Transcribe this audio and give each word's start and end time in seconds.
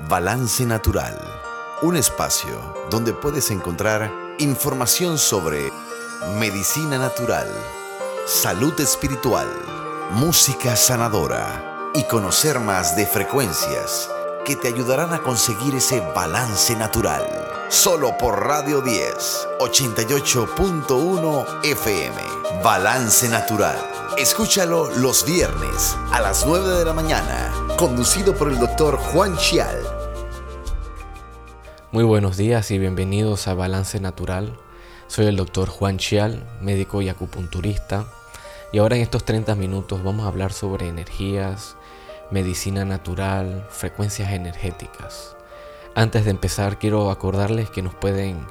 Balance 0.00 0.66
Natural, 0.66 1.16
un 1.82 1.96
espacio 1.96 2.74
donde 2.90 3.12
puedes 3.12 3.50
encontrar 3.50 4.12
información 4.38 5.18
sobre 5.18 5.72
medicina 6.38 6.98
natural, 6.98 7.48
salud 8.26 8.78
espiritual, 8.80 9.48
música 10.10 10.76
sanadora 10.76 11.90
y 11.94 12.02
conocer 12.04 12.58
más 12.60 12.96
de 12.96 13.06
frecuencias 13.06 14.10
que 14.44 14.56
te 14.56 14.68
ayudarán 14.68 15.14
a 15.14 15.22
conseguir 15.22 15.74
ese 15.76 16.00
balance 16.14 16.76
natural. 16.76 17.24
Solo 17.70 18.18
por 18.18 18.44
Radio 18.46 18.82
10, 18.82 19.48
88.1 19.60 21.46
FM. 21.64 22.16
Balance 22.62 23.28
Natural. 23.28 23.76
Escúchalo 24.18 24.90
los 24.96 25.24
viernes 25.24 25.96
a 26.12 26.20
las 26.20 26.44
9 26.46 26.78
de 26.78 26.84
la 26.84 26.92
mañana, 26.92 27.52
conducido 27.76 28.34
por 28.36 28.48
el 28.48 28.58
doctor 28.58 28.96
Juan 28.96 29.36
Chial. 29.36 29.76
Muy 31.90 32.04
buenos 32.04 32.36
días 32.36 32.70
y 32.70 32.78
bienvenidos 32.78 33.48
a 33.48 33.54
Balance 33.54 33.98
Natural. 33.98 34.56
Soy 35.08 35.26
el 35.26 35.36
doctor 35.36 35.68
Juan 35.68 35.98
Chial, 35.98 36.46
médico 36.60 37.02
y 37.02 37.08
acupunturista. 37.08 38.06
Y 38.72 38.78
ahora 38.78 38.96
en 38.96 39.02
estos 39.02 39.24
30 39.24 39.56
minutos 39.56 40.04
vamos 40.04 40.24
a 40.24 40.28
hablar 40.28 40.52
sobre 40.52 40.88
energías, 40.88 41.76
medicina 42.30 42.84
natural, 42.84 43.66
frecuencias 43.70 44.32
energéticas. 44.32 45.36
Antes 45.96 46.24
de 46.24 46.30
empezar, 46.30 46.78
quiero 46.78 47.10
acordarles 47.10 47.70
que 47.70 47.82
nos 47.82 47.94
pueden 47.94 48.46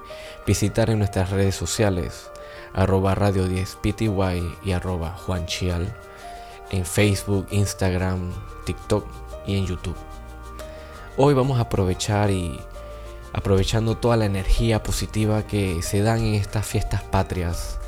visitar 0.45 0.89
en 0.89 0.99
nuestras 0.99 1.29
redes 1.29 1.55
sociales, 1.55 2.29
arroba 2.73 3.15
radio 3.15 3.47
10 3.47 3.77
pty 3.81 4.09
y 4.65 4.71
arroba 4.73 5.11
Juan 5.11 5.45
Chial, 5.45 5.95
en 6.73 6.85
Facebook, 6.85 7.47
Instagram, 7.51 8.33
TikTok 8.65 9.05
y 9.45 9.57
en 9.57 9.67
YouTube. 9.67 9.95
Hoy 11.17 11.35
vamos 11.35 11.59
a 11.59 11.63
aprovechar 11.63 12.31
y 12.31 12.59
aprovechando 13.31 13.95
toda 13.95 14.17
la 14.17 14.25
energía 14.25 14.81
positiva 14.81 15.45
que 15.45 15.83
se 15.83 16.01
dan 16.01 16.23
en 16.23 16.33
estas 16.33 16.65
fiestas 16.65 17.03
patrias, 17.03 17.79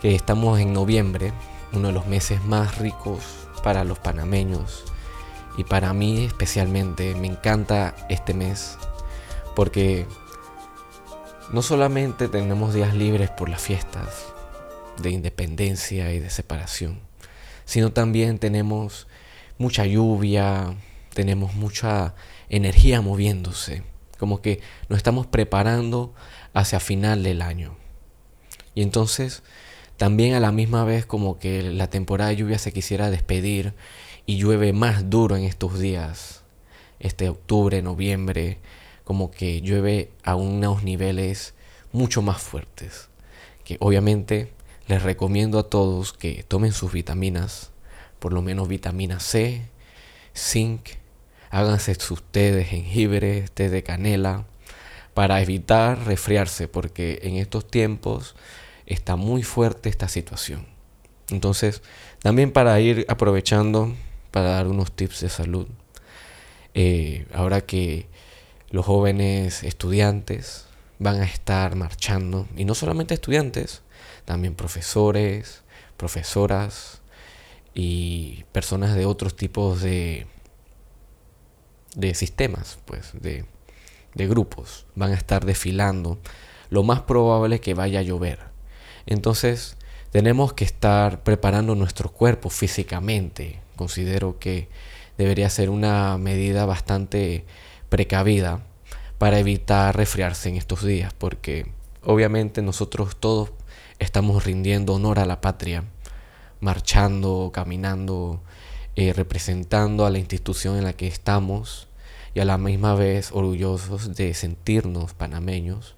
que 0.00 0.14
estamos 0.14 0.60
en 0.60 0.72
noviembre, 0.72 1.34
uno 1.74 1.88
de 1.88 1.94
los 1.94 2.06
meses 2.06 2.42
más 2.44 2.78
ricos 2.78 3.22
para 3.62 3.84
los 3.84 3.98
panameños 3.98 4.84
y 5.58 5.64
para 5.64 5.92
mí 5.92 6.24
especialmente 6.24 7.14
me 7.14 7.26
encanta 7.26 7.94
este 8.08 8.32
mes 8.32 8.78
porque 9.54 10.06
no 11.52 11.60
solamente 11.60 12.28
tenemos 12.28 12.72
días 12.72 12.94
libres 12.94 13.28
por 13.30 13.50
las 13.50 13.60
fiestas 13.60 14.32
de 15.02 15.10
independencia 15.10 16.12
y 16.12 16.18
de 16.18 16.30
separación, 16.30 17.00
sino 17.64 17.92
también 17.92 18.38
tenemos 18.38 19.06
mucha 19.58 19.86
lluvia, 19.86 20.76
tenemos 21.14 21.54
mucha 21.54 22.14
energía 22.48 23.00
moviéndose, 23.00 23.82
como 24.18 24.40
que 24.40 24.60
nos 24.88 24.96
estamos 24.98 25.26
preparando 25.26 26.14
hacia 26.54 26.80
final 26.80 27.22
del 27.22 27.42
año. 27.42 27.76
Y 28.74 28.82
entonces 28.82 29.42
también 29.96 30.34
a 30.34 30.40
la 30.40 30.52
misma 30.52 30.84
vez 30.84 31.06
como 31.06 31.38
que 31.38 31.62
la 31.62 31.88
temporada 31.88 32.30
de 32.30 32.36
lluvia 32.36 32.58
se 32.58 32.72
quisiera 32.72 33.10
despedir 33.10 33.74
y 34.26 34.36
llueve 34.36 34.72
más 34.72 35.10
duro 35.10 35.36
en 35.36 35.44
estos 35.44 35.78
días, 35.78 36.42
este 36.98 37.28
octubre, 37.28 37.82
noviembre, 37.82 38.58
como 39.04 39.30
que 39.30 39.60
llueve 39.60 40.10
a 40.24 40.36
unos 40.36 40.82
niveles 40.82 41.54
mucho 41.92 42.22
más 42.22 42.40
fuertes. 42.40 43.08
Que 43.64 43.76
obviamente 43.80 44.52
les 44.86 45.02
recomiendo 45.02 45.58
a 45.58 45.68
todos 45.68 46.12
que 46.12 46.44
tomen 46.46 46.72
sus 46.72 46.92
vitaminas, 46.92 47.70
por 48.18 48.32
lo 48.32 48.42
menos 48.42 48.68
vitamina 48.68 49.20
C, 49.20 49.62
zinc, 50.36 50.88
háganse 51.50 51.94
sus 51.96 52.22
té 52.22 52.52
de 52.52 52.64
jengibre, 52.64 53.48
té 53.54 53.68
de 53.68 53.82
canela, 53.82 54.44
para 55.14 55.40
evitar 55.42 56.06
resfriarse, 56.06 56.68
porque 56.68 57.20
en 57.22 57.36
estos 57.36 57.70
tiempos 57.70 58.34
está 58.86 59.16
muy 59.16 59.42
fuerte 59.42 59.88
esta 59.88 60.08
situación. 60.08 60.66
Entonces, 61.30 61.82
también 62.20 62.52
para 62.52 62.78
ir 62.80 63.04
aprovechando, 63.08 63.94
para 64.30 64.50
dar 64.50 64.68
unos 64.68 64.92
tips 64.92 65.20
de 65.20 65.28
salud, 65.28 65.66
eh, 66.74 67.26
ahora 67.34 67.60
que 67.60 68.06
los 68.70 68.86
jóvenes 68.86 69.62
estudiantes 69.62 70.66
van 71.02 71.20
a 71.20 71.24
estar 71.24 71.74
marchando, 71.74 72.46
y 72.56 72.64
no 72.64 72.74
solamente 72.74 73.14
estudiantes, 73.14 73.82
también 74.24 74.54
profesores, 74.54 75.62
profesoras 75.96 77.00
y 77.74 78.44
personas 78.52 78.94
de 78.94 79.04
otros 79.04 79.34
tipos 79.34 79.82
de, 79.82 80.26
de 81.96 82.14
sistemas, 82.14 82.78
pues, 82.84 83.10
de, 83.20 83.44
de 84.14 84.28
grupos, 84.28 84.86
van 84.94 85.10
a 85.10 85.16
estar 85.16 85.44
desfilando. 85.44 86.18
Lo 86.70 86.84
más 86.84 87.00
probable 87.00 87.56
es 87.56 87.60
que 87.60 87.74
vaya 87.74 87.98
a 87.98 88.02
llover. 88.02 88.38
Entonces, 89.06 89.76
tenemos 90.10 90.52
que 90.52 90.64
estar 90.64 91.22
preparando 91.24 91.74
nuestro 91.74 92.12
cuerpo 92.12 92.48
físicamente. 92.48 93.60
Considero 93.76 94.38
que 94.38 94.68
debería 95.18 95.50
ser 95.50 95.68
una 95.68 96.16
medida 96.18 96.64
bastante 96.64 97.44
precavida 97.88 98.62
para 99.22 99.38
evitar 99.38 99.94
resfriarse 99.94 100.48
en 100.48 100.56
estos 100.56 100.84
días, 100.84 101.14
porque 101.16 101.70
obviamente 102.02 102.60
nosotros 102.60 103.14
todos 103.14 103.52
estamos 104.00 104.44
rindiendo 104.44 104.94
honor 104.94 105.20
a 105.20 105.26
la 105.26 105.40
patria, 105.40 105.84
marchando, 106.58 107.52
caminando, 107.54 108.42
eh, 108.96 109.12
representando 109.12 110.06
a 110.06 110.10
la 110.10 110.18
institución 110.18 110.76
en 110.76 110.82
la 110.82 110.94
que 110.94 111.06
estamos 111.06 111.86
y 112.34 112.40
a 112.40 112.44
la 112.44 112.58
misma 112.58 112.96
vez 112.96 113.30
orgullosos 113.30 114.16
de 114.16 114.34
sentirnos 114.34 115.14
panameños, 115.14 115.94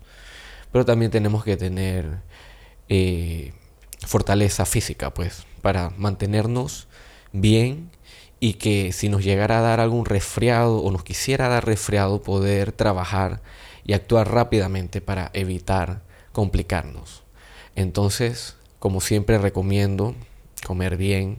pero 0.70 0.84
también 0.84 1.10
tenemos 1.10 1.44
que 1.44 1.56
tener 1.56 2.18
eh, 2.90 3.54
fortaleza 4.06 4.66
física, 4.66 5.14
pues, 5.14 5.46
para 5.62 5.88
mantenernos 5.96 6.88
bien 7.32 7.88
y 8.44 8.54
que 8.54 8.92
si 8.92 9.08
nos 9.08 9.24
llegara 9.24 9.60
a 9.60 9.62
dar 9.62 9.80
algún 9.80 10.04
resfriado 10.04 10.76
o 10.76 10.90
nos 10.90 11.02
quisiera 11.02 11.48
dar 11.48 11.64
resfriado, 11.64 12.22
poder 12.22 12.72
trabajar 12.72 13.40
y 13.86 13.94
actuar 13.94 14.30
rápidamente 14.30 15.00
para 15.00 15.30
evitar 15.32 16.02
complicarnos. 16.30 17.22
Entonces, 17.74 18.56
como 18.80 19.00
siempre 19.00 19.38
recomiendo 19.38 20.14
comer 20.66 20.98
bien, 20.98 21.38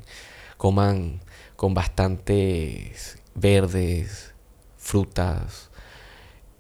coman 0.58 1.22
con 1.56 1.76
bastantes 1.76 3.20
verdes, 3.36 4.34
frutas, 4.76 5.70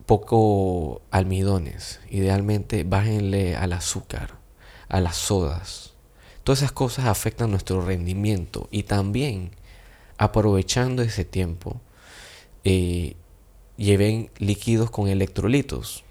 poco 0.05 1.01
almidones. 1.09 2.01
Idealmente 2.11 2.83
bájenle 2.83 3.55
al 3.55 3.73
azúcar 3.73 4.35
a 4.89 5.01
las 5.01 5.15
sodas. 5.15 5.93
Todas 6.43 6.59
esas 6.59 6.71
cosas 6.71 7.05
afectan 7.05 7.49
nuestro 7.49 7.83
rendimiento 7.83 8.67
y 8.69 8.83
también 8.83 9.49
aprovechando 10.17 11.01
ese 11.01 11.25
tiempo 11.25 11.81
eh, 12.63 13.15
lleven 13.77 14.29
líquidos 14.37 14.89
con 14.89 15.07
electrolitos. 15.07 16.03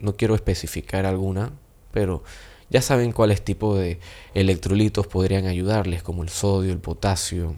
No 0.00 0.16
quiero 0.16 0.34
especificar 0.34 1.06
alguna, 1.06 1.52
pero 1.92 2.22
ya 2.68 2.82
saben 2.82 3.12
cuáles 3.12 3.42
tipos 3.42 3.78
de 3.78 4.00
electrolitos 4.34 5.06
podrían 5.06 5.46
ayudarles, 5.46 6.02
como 6.02 6.22
el 6.22 6.28
sodio, 6.28 6.72
el 6.72 6.80
potasio. 6.80 7.56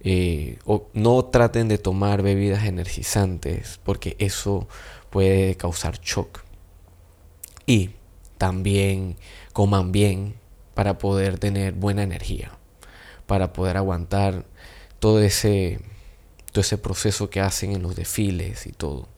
Eh, 0.00 0.58
no 0.92 1.24
traten 1.24 1.68
de 1.68 1.78
tomar 1.78 2.22
bebidas 2.22 2.64
energizantes 2.64 3.80
porque 3.82 4.16
eso 4.18 4.68
puede 5.10 5.56
causar 5.56 6.00
shock. 6.00 6.40
Y 7.66 7.90
también 8.38 9.16
coman 9.52 9.90
bien 9.90 10.34
para 10.74 10.98
poder 10.98 11.38
tener 11.38 11.72
buena 11.72 12.02
energía, 12.02 12.52
para 13.26 13.52
poder 13.52 13.78
aguantar 13.78 14.44
todo 14.98 15.20
ese, 15.20 15.80
todo 16.52 16.60
ese 16.60 16.78
proceso 16.78 17.30
que 17.30 17.40
hacen 17.40 17.72
en 17.72 17.82
los 17.82 17.96
desfiles 17.96 18.66
y 18.66 18.72
todo. 18.72 19.08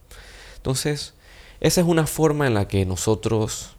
Entonces, 0.56 1.14
esa 1.60 1.80
es 1.80 1.86
una 1.86 2.06
forma 2.06 2.46
en 2.46 2.54
la 2.54 2.68
que 2.68 2.84
nosotros 2.84 3.70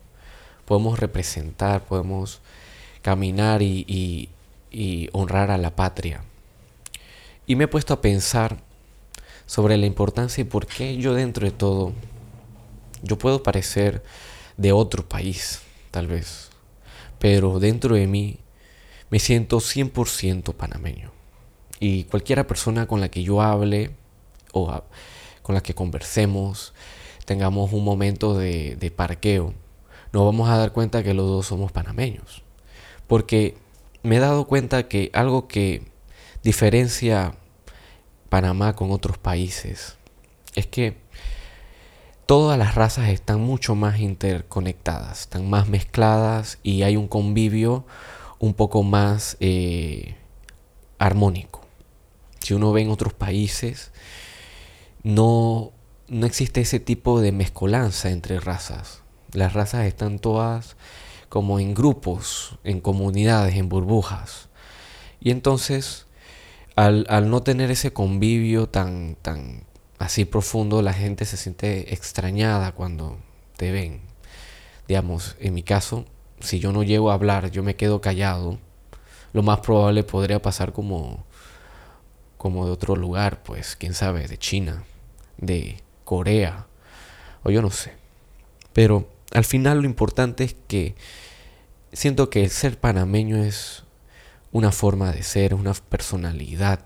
podemos 0.65 0.99
representar, 0.99 1.85
podemos 1.85 2.41
caminar 3.01 3.61
y, 3.61 4.29
y 4.71 5.09
honrar 5.13 5.51
a 5.51 5.57
la 5.57 5.75
patria. 5.75 6.23
Y 7.47 7.55
me 7.55 7.65
he 7.65 7.67
puesto 7.67 7.93
a 7.93 8.01
pensar 8.01 8.57
sobre 9.45 9.77
la 9.77 9.87
importancia 9.87 10.43
y 10.43 10.45
por 10.45 10.67
qué 10.67 10.97
yo 10.97 11.15
dentro 11.15 11.45
de 11.45 11.51
todo, 11.51 11.93
yo 13.01 13.17
puedo 13.17 13.41
parecer 13.41 14.03
de 14.57 14.71
otro 14.71 15.07
país, 15.07 15.61
tal 15.89 16.05
vez. 16.07 16.49
Pero 17.17 17.59
dentro 17.59 17.95
de 17.95 18.05
mí 18.05 18.37
me 19.09 19.19
siento 19.19 19.57
100% 19.57 20.53
panameño. 20.53 21.18
Y 21.79 22.05
cualquiera 22.05 22.47
persona 22.47 22.87
con 22.87 22.99
la 23.01 23.09
que 23.09 23.23
yo 23.23 23.41
hable 23.41 23.91
o 24.51 24.83
con 25.41 25.55
la 25.55 25.61
que 25.61 25.73
conversemos, 25.73 26.73
tengamos 27.25 27.71
un 27.73 27.83
momento 27.83 28.37
de, 28.37 28.93
parqueo, 28.95 29.53
nos 30.11 30.25
vamos 30.25 30.49
a 30.49 30.57
dar 30.57 30.71
cuenta 30.71 31.03
que 31.03 31.13
los 31.13 31.27
dos 31.27 31.45
somos 31.45 31.71
panameños. 31.71 32.43
Porque 33.07 33.55
me 34.03 34.17
he 34.17 34.19
dado 34.19 34.45
cuenta 34.45 34.87
que 34.87 35.09
algo 35.13 35.47
que 35.47 35.83
diferencia 36.43 37.35
Panamá 38.29 38.75
con 38.75 38.91
otros 38.91 39.17
países 39.17 39.97
es 40.55 40.67
que 40.67 40.97
todas 42.25 42.59
las 42.59 42.75
razas 42.75 43.09
están 43.09 43.41
mucho 43.41 43.73
más 43.73 43.99
interconectadas, 43.99 45.21
están 45.21 45.49
más 45.49 45.67
mezcladas 45.67 46.59
y 46.61 46.83
hay 46.83 46.95
un 46.95 47.07
convivio 47.07 47.85
un 48.37 48.53
poco 48.53 48.83
más 48.83 49.35
eh, 49.39 50.15
armónico. 50.99 51.58
Si 52.39 52.53
uno 52.53 52.71
ve 52.71 52.81
en 52.81 52.89
otros 52.89 53.13
países, 53.13 53.91
no, 55.03 55.71
no 56.07 56.25
existe 56.25 56.61
ese 56.61 56.79
tipo 56.79 57.21
de 57.21 57.31
mezcolanza 57.31 58.09
entre 58.09 58.39
razas. 58.39 59.01
Las 59.33 59.53
razas 59.53 59.85
están 59.85 60.19
todas 60.19 60.75
como 61.29 61.59
en 61.59 61.73
grupos, 61.73 62.57
en 62.63 62.81
comunidades, 62.81 63.55
en 63.55 63.69
burbujas. 63.69 64.49
Y 65.19 65.31
entonces, 65.31 66.07
al, 66.75 67.05
al 67.09 67.29
no 67.29 67.43
tener 67.43 67.71
ese 67.71 67.93
convivio 67.93 68.67
tan, 68.67 69.15
tan, 69.21 69.63
así 69.99 70.25
profundo, 70.25 70.81
la 70.81 70.93
gente 70.93 71.25
se 71.25 71.37
siente 71.37 71.93
extrañada 71.93 72.71
cuando 72.71 73.17
te 73.57 73.71
ven. 73.71 74.01
Digamos, 74.87 75.35
en 75.39 75.53
mi 75.53 75.61
caso, 75.61 76.05
si 76.39 76.59
yo 76.59 76.71
no 76.71 76.83
llego 76.83 77.11
a 77.11 77.13
hablar, 77.13 77.51
yo 77.51 77.61
me 77.61 77.75
quedo 77.75 78.01
callado, 78.01 78.57
lo 79.33 79.43
más 79.43 79.59
probable 79.59 80.03
podría 80.03 80.41
pasar 80.41 80.73
como, 80.73 81.25
como 82.39 82.65
de 82.65 82.71
otro 82.71 82.95
lugar, 82.95 83.43
pues, 83.43 83.75
quién 83.75 83.93
sabe, 83.93 84.29
de 84.29 84.37
China, 84.37 84.85
de 85.37 85.83
Corea, 86.05 86.67
o 87.43 87.51
yo 87.51 87.61
no 87.61 87.69
sé. 87.69 87.91
Pero 88.71 89.09
al 89.33 89.43
final 89.43 89.81
lo 89.81 89.85
importante 89.85 90.45
es 90.45 90.55
que 90.69 90.95
siento 91.91 92.29
que 92.29 92.45
el 92.45 92.49
ser 92.49 92.79
panameño 92.79 93.43
es 93.43 93.83
una 94.53 94.71
forma 94.71 95.11
de 95.11 95.21
ser, 95.21 95.53
una 95.53 95.73
personalidad, 95.73 96.85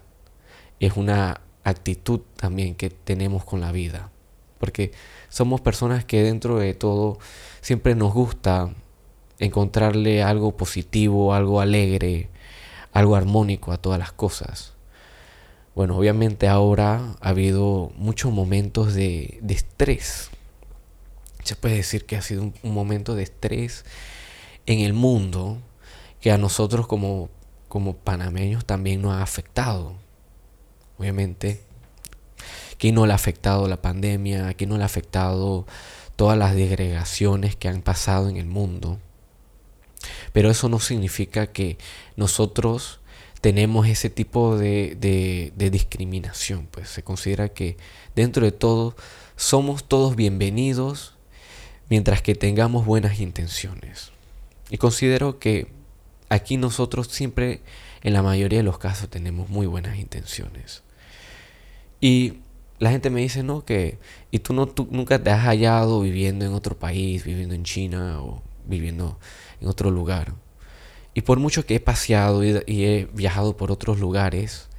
es 0.80 0.98
una 0.98 1.42
actitud 1.64 2.22
también 2.36 2.74
que 2.74 2.90
tenemos 2.90 3.46
con 3.46 3.62
la 3.62 3.72
vida. 3.72 4.10
Porque 4.58 4.92
somos 5.30 5.62
personas 5.62 6.04
que 6.04 6.24
dentro 6.24 6.58
de 6.58 6.74
todo 6.74 7.20
siempre 7.62 7.94
nos 7.94 8.12
gusta 8.12 8.74
encontrarle 9.38 10.24
algo 10.24 10.58
positivo, 10.58 11.36
algo 11.36 11.62
alegre, 11.62 12.30
algo 12.92 13.16
armónico 13.16 13.72
a 13.72 13.78
todas 13.78 14.00
las 14.00 14.14
cosas. 14.14 14.73
Bueno, 15.76 15.98
obviamente 15.98 16.48
ahora 16.48 17.16
ha 17.20 17.30
habido 17.30 17.92
muchos 17.96 18.32
momentos 18.32 18.94
de, 18.94 19.40
estrés. 19.50 20.30
Se 21.44 21.56
puede 21.56 21.76
decir 21.76 22.06
que 22.06 22.16
ha 22.16 22.22
sido 22.22 22.44
un, 22.44 22.54
un, 22.64 22.74
momento 22.74 23.16
de 23.16 23.24
estrés 23.24 23.86
en 24.66 24.80
el 24.80 24.94
mundo 24.94 25.58
que 26.22 26.32
a 26.32 26.38
nosotros 26.38 26.88
como, 26.88 27.30
como 27.68 27.96
panameños 27.96 28.66
también 28.66 29.02
nos 29.02 29.14
ha 29.14 29.22
afectado 29.22 29.96
obviamente. 30.98 31.62
que 32.78 32.92
no 32.92 33.06
le 33.06 33.14
ha 33.14 33.16
afectado 33.16 33.68
la 33.68 33.82
pandemia? 33.82 34.54
que 34.54 34.66
no 34.66 34.78
le 34.78 34.84
ha 34.84 34.86
afectado 34.86 35.66
todas 36.16 36.38
las 36.38 36.56
degregaciones 36.56 37.56
que 37.56 37.68
han 37.68 37.82
pasado 37.82 38.30
en 38.30 38.38
el 38.38 38.46
mundo? 38.46 39.00
Pero 40.34 40.50
eso 40.50 40.70
no 40.70 40.80
significa 40.80 41.48
que 41.48 41.78
nosotros 42.16 43.00
tenemos 43.44 43.90
ese 43.90 44.10
tipo 44.10 44.58
de, 44.58 44.96
de, 45.54 45.70
discriminación. 45.70 46.66
Pues 46.72 46.88
se 46.88 47.04
considera 47.04 47.50
que 47.50 47.76
dentro 48.16 48.46
de 48.46 48.54
todo 48.54 48.96
somos 49.36 49.84
todos 49.84 50.16
bienvenidos 50.16 51.16
mientras 51.90 52.22
que 52.22 52.36
tengamos 52.36 52.86
buenas 52.86 53.20
intenciones. 53.20 54.14
Y 54.70 54.78
considero 54.78 55.40
que 55.40 55.68
aquí 56.30 56.56
nosotros 56.56 57.08
siempre, 57.08 57.60
en 58.02 58.14
la 58.14 58.24
mayoría 58.24 58.60
de 58.60 58.64
los 58.64 58.78
casos, 58.78 59.10
tenemos 59.10 59.50
muy 59.50 59.68
buenas 59.68 59.98
intenciones. 60.00 60.82
Y 62.00 62.36
la 62.80 62.92
gente 62.92 63.10
me 63.10 63.20
dice, 63.20 63.44
no, 63.44 63.66
que, 63.66 64.00
y 64.32 64.40
tú, 64.40 64.54
no, 64.54 64.68
tú 64.68 64.88
nunca 64.90 65.22
te 65.22 65.32
has 65.32 65.44
hallado 65.44 66.00
viviendo 66.00 66.46
en 66.46 66.54
otro 66.54 66.80
país, 66.80 67.26
viviendo 67.26 67.56
en 67.56 67.66
China 67.66 68.22
o 68.22 68.42
viviendo 68.66 69.20
en 69.60 69.68
otro 69.68 69.92
lugar. 69.92 70.34
Y 71.14 71.22
por 71.22 71.40
mucho 71.40 71.66
que 71.66 71.76
he 71.76 71.80
paseado 71.80 72.44
y, 72.44 72.62
he 72.68 73.08
viajado 73.14 73.56
por 73.56 73.72
otros 73.72 74.00
lugares, 74.00 74.70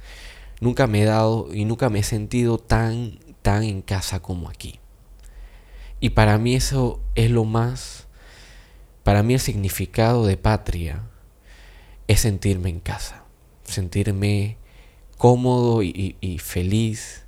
nunca 0.59 0.87
me 0.87 1.01
he 1.01 1.05
dado 1.05 1.47
y 1.53 1.65
nunca 1.65 1.89
me 1.89 1.99
he 1.99 2.03
sentido 2.03 2.57
tan, 2.57 3.19
tan 3.41 3.63
en 3.63 3.81
casa 3.81 4.21
como 4.21 4.49
aquí. 4.49 4.79
Y 5.99 6.09
para 6.09 6.37
mí 6.37 6.55
eso 6.55 6.99
es 7.15 7.31
lo 7.31 7.45
más, 7.45 8.07
para 9.03 9.23
mí 9.23 9.33
el 9.33 9.39
significado 9.39 10.25
de 10.25 10.35
patria 10.37 11.03
es 12.07 12.21
sentirme 12.21 12.69
en 12.69 12.79
casa, 12.79 13.23
sentirme 13.63 14.57
cómodo 15.17 15.81
y, 15.81 16.39
feliz 16.43 17.23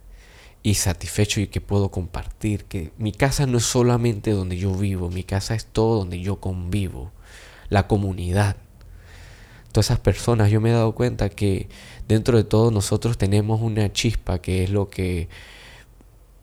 y 0.64 0.76
satisfecho 0.76 1.40
y 1.40 1.48
que 1.48 1.62
puedo 1.62 1.90
compartir. 1.90 2.66
Que 2.66 2.92
mi 2.98 3.12
casa 3.12 3.46
no 3.46 3.58
es 3.58 3.66
solamente 3.66 4.32
donde 4.32 4.58
yo 4.58 4.74
vivo, 4.74 5.10
mi 5.10 5.24
casa 5.24 5.56
es 5.56 5.66
todo 5.66 6.00
donde 6.00 6.20
yo 6.20 6.40
convivo, 6.40 7.12
la 7.70 7.88
comunidad. 7.88 8.58
Esas 9.82 10.00
personas, 10.00 10.50
yo 10.52 10.62
me 10.62 10.70
he 10.70 10.74
dado 10.74 10.94
cuenta 10.94 11.30
que 11.30 11.70
dentro 12.08 12.38
de 12.38 12.44
todo 12.44 12.72
nosotros 12.72 13.18
tenemos 13.18 13.62
una 13.62 13.92
chispa 13.92 14.40
que 14.40 14.64
es 14.64 14.70
lo 14.70 14.90
que 14.90 15.30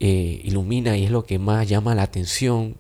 eh, 0.00 0.40
ilumina 0.44 0.96
y 0.96 1.04
es 1.04 1.10
lo 1.10 1.24
que 1.24 1.38
más 1.38 1.68
llama 1.68 1.94
la 1.94 2.02
atención 2.02 2.76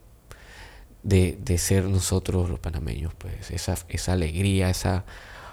de, 1.02 1.38
de, 1.42 1.58
ser 1.58 1.84
nosotros 1.84 2.48
los 2.48 2.58
panameños, 2.58 3.12
pues 3.14 3.50
esa, 3.50 3.76
esa 3.88 4.12
alegría, 4.12 4.70
esa 4.70 5.04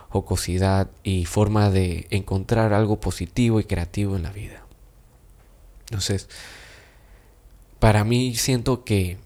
jocosidad 0.09 0.89
y 1.03 1.25
forma 1.25 1.69
de 1.69 2.07
encontrar 2.09 2.73
algo 2.73 2.99
positivo 2.99 3.59
y 3.59 3.63
creativo 3.63 4.15
en 4.15 4.23
la 4.23 4.31
vida. 4.31 4.65
Entonces, 5.85 6.29
para 7.79 8.03
mí 8.03 8.35
siento 8.35 8.83
que 8.83 9.17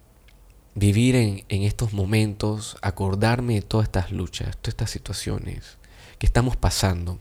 vivir 0.76 1.16
en, 1.16 1.46
estos 1.50 1.94
momentos, 1.94 2.78
acordarme 2.82 3.56
de 3.56 3.62
todas 3.62 3.86
estas 3.86 4.12
luchas, 4.12 4.58
todas 4.58 4.74
estas 4.74 4.92
situaciones 4.92 5.78
que 6.20 6.26
estamos 6.26 6.58
pasando, 6.58 7.18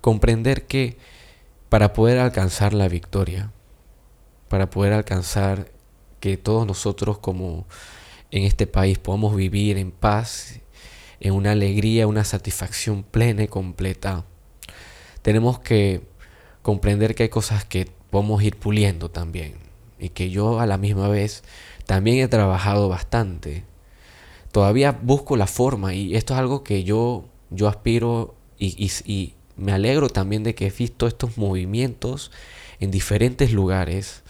comprender 0.00 0.66
que 0.66 0.98
para 1.70 1.92
poder 1.94 2.18
alcanzar 2.18 2.74
la 2.74 2.88
victoria, 2.88 3.50
para 4.48 4.70
poder 4.70 4.92
alcanzar 4.92 5.70
que 6.20 6.36
todos 6.36 6.66
nosotros 6.66 7.18
como 7.18 7.66
en 8.30 8.44
este 8.44 8.66
país 8.66 8.98
podamos 8.98 9.34
vivir 9.34 9.78
en 9.78 9.90
paz 9.90 10.60
en 11.20 11.32
una 11.32 11.52
alegría, 11.52 12.06
una 12.06 12.24
satisfacción 12.24 13.02
plena 13.02 13.42
y 13.42 13.48
completa. 13.48 14.24
Tenemos 15.22 15.58
que 15.58 16.02
comprender 16.62 17.14
que 17.14 17.24
hay 17.24 17.28
cosas 17.28 17.64
que 17.64 17.88
podemos 18.10 18.42
ir 18.42 18.56
puliendo 18.56 19.10
también 19.10 19.54
y 19.98 20.10
que 20.10 20.30
yo 20.30 20.60
a 20.60 20.66
la 20.66 20.78
misma 20.78 21.08
vez 21.08 21.42
también 21.88 22.18
he 22.18 22.28
trabajado 22.28 22.90
bastante. 22.90 23.64
Todavía 24.52 24.92
busco 24.92 25.38
la 25.38 25.46
forma 25.46 25.94
y 25.94 26.16
esto 26.16 26.34
es 26.34 26.38
algo 26.38 26.62
que 26.62 26.84
yo, 26.84 27.24
yo 27.48 27.66
aspiro 27.66 28.34
y, 28.58 28.90
y 29.06 29.34
me 29.56 29.72
alegro 29.72 30.10
también 30.10 30.42
de 30.42 30.54
que 30.54 30.66
he 30.66 30.70
visto 30.70 31.06
estos 31.06 31.38
movimientos 31.38 32.30
en 32.78 32.90
diferentes 32.90 33.54
lugares 33.54 34.22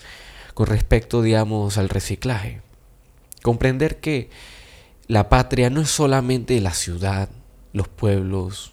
con 0.55 0.69
respecto, 0.69 1.21
digamos, 1.21 1.79
al 1.79 1.88
reciclaje. 1.88 2.61
Comprender 3.43 3.99
que 3.99 4.31
la 5.09 5.29
patria 5.29 5.69
no 5.69 5.81
es 5.81 5.91
solamente 5.91 6.61
la 6.61 6.75
ciudad, 6.75 7.29
los 7.73 7.88
pueblos, 7.88 8.73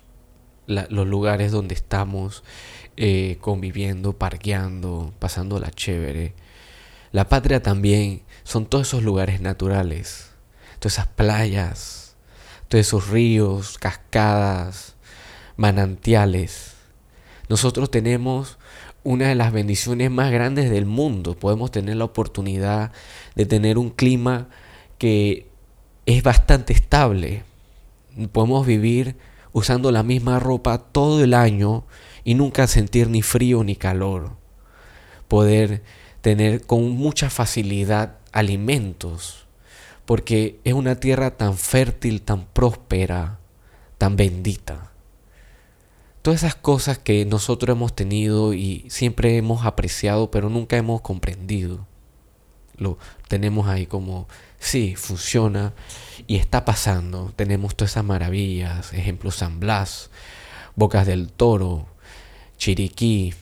los 0.68 1.08
lugares 1.08 1.52
donde 1.52 1.74
estamos 1.74 2.44
eh, 2.98 3.38
conviviendo, 3.42 4.14
parqueando, 4.14 5.12
pasando 5.18 5.60
la 5.60 5.72
chévere. 5.72 6.36
La 7.12 7.28
patria 7.30 7.64
también 7.64 8.22
son 8.46 8.68
todos 8.68 8.88
esos 8.88 9.04
lugares 9.04 9.42
naturales, 9.42 10.30
todas 10.80 10.94
esas 10.94 11.08
playas, 11.08 12.16
todos 12.70 12.86
esos 12.86 13.10
ríos, 13.10 13.78
cascadas, 13.80 14.96
manantiales. 15.58 16.74
Nosotros 17.50 17.90
tenemos 17.90 18.58
una 19.04 19.28
de 19.28 19.36
las 19.36 19.52
bendiciones 19.52 20.12
más 20.12 20.32
grandes 20.32 20.70
del 20.70 20.86
mundo. 20.86 21.36
Podemos 21.38 21.72
tener 21.72 21.96
la 21.98 22.06
oportunidad 22.06 22.92
de 23.36 23.46
tener 23.48 23.80
un 23.80 23.90
clima 23.90 24.48
que 25.00 25.48
es 26.06 26.22
bastante 26.22 26.72
estable. 26.72 27.44
Podemos 28.32 28.66
vivir 28.66 29.16
usando 29.54 29.92
la 29.92 30.04
misma 30.04 30.40
ropa 30.40 30.78
todo 30.78 31.24
el 31.24 31.34
año 31.34 31.84
y 32.24 32.36
nunca 32.36 32.68
sentir 32.68 33.10
ni 33.10 33.24
frío 33.24 33.64
ni 33.64 33.76
calor. 33.76 34.34
Poder 35.28 35.82
tener 36.22 36.66
con 36.66 36.92
mucha 36.92 37.32
facilidad 37.32 38.18
alimentos, 38.36 39.46
porque 40.06 40.60
es 40.64 40.74
una 40.74 41.00
tierra 41.00 41.32
tan 41.32 41.58
fértil, 41.58 42.22
tan 42.22 42.46
próspera, 42.46 43.40
tan 43.98 44.16
bendita. 44.18 44.92
Todas 46.22 46.44
esas 46.44 46.56
cosas 46.56 46.98
que 46.98 47.26
nosotros 47.26 47.76
hemos 47.76 47.96
tenido 47.96 48.54
y 48.54 48.86
siempre 48.90 49.38
hemos 49.38 49.66
apreciado, 49.66 50.32
pero 50.32 50.50
nunca 50.50 50.76
hemos 50.76 51.02
comprendido. 51.02 51.88
Lo 52.78 52.98
tenemos 53.30 53.68
ahí 53.68 53.86
como 53.86 54.28
sí, 54.60 54.96
funciona 54.96 55.74
y 56.28 56.36
está 56.36 56.66
pasando. 56.66 57.32
Tenemos 57.36 57.76
todas 57.76 57.92
esas 57.92 58.04
maravillas, 58.04 58.92
ejemplo 58.94 59.32
San 59.32 59.60
Blas, 59.60 60.10
Bocas 60.76 61.08
del 61.08 61.32
Toro, 61.32 61.88
Chiriquí, 62.58 63.34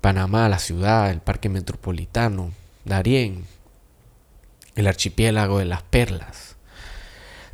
Panamá, 0.00 0.48
la 0.48 0.58
ciudad, 0.60 1.10
el 1.10 1.20
Parque 1.20 1.48
Metropolitano, 1.48 2.52
Darién, 2.84 3.46
el 4.76 4.86
archipiélago 4.86 5.58
de 5.58 5.64
las 5.64 5.82
Perlas. 5.82 6.56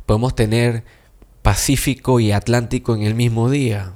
Podemos 0.05 0.35
tener 0.35 0.83
Pacífico 1.41 2.19
y 2.19 2.31
Atlántico 2.31 2.95
en 2.95 3.03
el 3.03 3.15
mismo 3.15 3.49
día. 3.49 3.93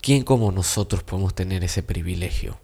¿Quién 0.00 0.22
como 0.22 0.52
nosotros 0.52 1.02
podemos 1.02 1.34
tener 1.34 1.64
ese 1.64 1.82
privilegio? 1.82 2.58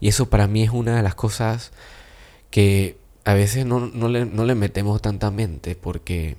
Y 0.00 0.08
eso 0.08 0.28
para 0.28 0.46
mí 0.46 0.62
es 0.62 0.70
una 0.70 0.96
de 0.96 1.02
las 1.02 1.14
cosas 1.14 1.72
que 2.50 2.98
a 3.24 3.34
veces 3.34 3.64
no, 3.64 3.80
le, 4.08 4.24
no 4.26 4.44
le 4.44 4.54
metemos 4.54 5.00
tanta 5.00 5.30
mente 5.30 5.76
porque 5.76 6.36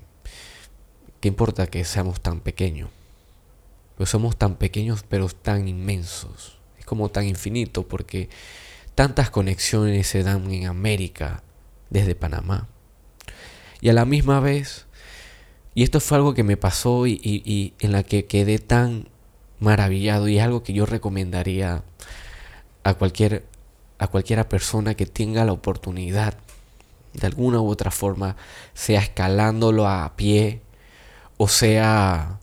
¿qué 1.19 1.29
importa 1.29 1.67
que 1.67 1.85
seamos 1.85 2.21
tan 2.21 2.41
pequeños? 2.41 2.89
Pues 3.97 4.09
somos 4.09 4.35
tan 4.35 4.55
pequeños 4.55 5.05
pero 5.07 5.27
tan 5.29 5.67
inmensos. 5.67 6.57
Es 6.77 6.85
como 6.85 7.09
tan 7.09 7.25
infinito 7.25 7.87
porque 7.87 8.29
tantas 8.95 9.29
conexiones 9.29 10.07
se 10.07 10.23
dan 10.23 10.51
en 10.51 10.67
América 10.67 11.43
desde 11.93 12.15
Panamá. 12.15 12.67
Y 13.79 13.89
a 13.89 13.93
la 13.93 14.03
misma 14.03 14.39
vez, 14.41 14.85
y 15.75 15.83
esto 15.83 15.99
fue 15.99 16.17
algo 16.17 16.33
que 16.33 16.43
me 16.43 16.57
pasó 16.57 17.07
y, 17.07 17.73
en 17.79 17.91
la 17.91 18.03
que 18.03 18.25
quedé 18.25 18.59
tan 18.59 19.07
maravillado 19.59 20.27
y 20.27 20.39
algo 20.39 20.63
que 20.63 20.73
yo 20.73 20.85
recomendaría 20.85 21.83
a 22.83 22.93
cualquier 22.95 23.45
a 23.99 24.07
cualquiera 24.07 24.49
persona 24.49 24.95
que 24.95 25.05
tenga 25.05 25.45
la 25.45 25.53
oportunidad 25.53 26.33
de 27.13 27.27
alguna 27.27 27.61
u 27.61 27.69
otra 27.69 27.89
forma, 27.89 28.35
sea 28.73 28.99
escalándolo 28.99 29.87
a 29.87 30.13
pie 30.17 30.61
o 31.37 31.47
sea, 31.47 32.39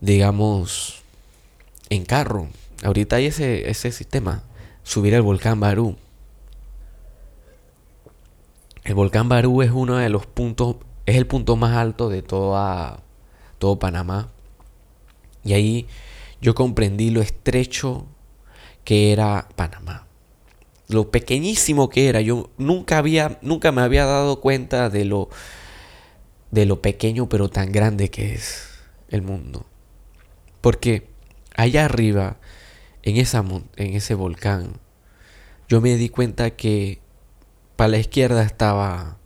digamos, 0.00 1.02
en 1.90 2.04
carro. 2.04 2.48
Ahorita 2.82 3.16
hay 3.16 3.26
ese, 3.26 3.68
ese 3.68 3.92
sistema, 3.92 4.42
subir 4.84 5.14
el 5.14 5.22
volcán 5.22 5.60
Barú. 5.60 5.96
El 8.84 8.94
volcán 8.94 9.28
Barú 9.28 9.62
es 9.62 9.70
uno 9.70 9.96
de 9.96 10.08
los 10.08 10.26
puntos, 10.26 10.76
es 11.06 11.16
el 11.16 11.26
punto 11.26 11.56
más 11.56 11.76
alto 11.76 12.08
de 12.08 12.22
toda, 12.22 13.02
todo 13.58 13.78
Panamá. 13.78 14.32
Y 15.44 15.52
ahí 15.52 15.86
yo 16.40 16.54
comprendí 16.54 17.10
lo 17.10 17.20
estrecho 17.20 18.06
que 18.84 19.12
era 19.12 19.48
Panamá. 19.54 20.06
Lo 20.88 21.10
pequeñísimo 21.10 21.88
que 21.88 22.08
era. 22.08 22.20
Yo 22.20 22.50
nunca 22.58 22.98
había, 22.98 23.38
nunca 23.40 23.70
me 23.70 23.82
había 23.82 24.04
dado 24.04 24.40
cuenta 24.40 24.90
de 24.90 25.04
lo, 25.04 25.28
de 26.50 26.66
lo 26.66 26.82
pequeño 26.82 27.28
pero 27.28 27.48
tan 27.48 27.70
grande 27.70 28.10
que 28.10 28.34
es 28.34 28.68
el 29.08 29.22
mundo. 29.22 29.64
Porque 30.60 31.08
allá 31.54 31.84
arriba, 31.84 32.38
en, 33.02 33.16
en 33.16 33.94
ese 33.94 34.14
volcán, 34.14 34.80
yo 35.68 35.80
me 35.80 35.96
di 35.96 36.08
cuenta 36.08 36.50
que 36.50 37.01
para 37.82 37.90
la 37.90 37.98
izquierda 37.98 38.44
estaba, 38.44 39.16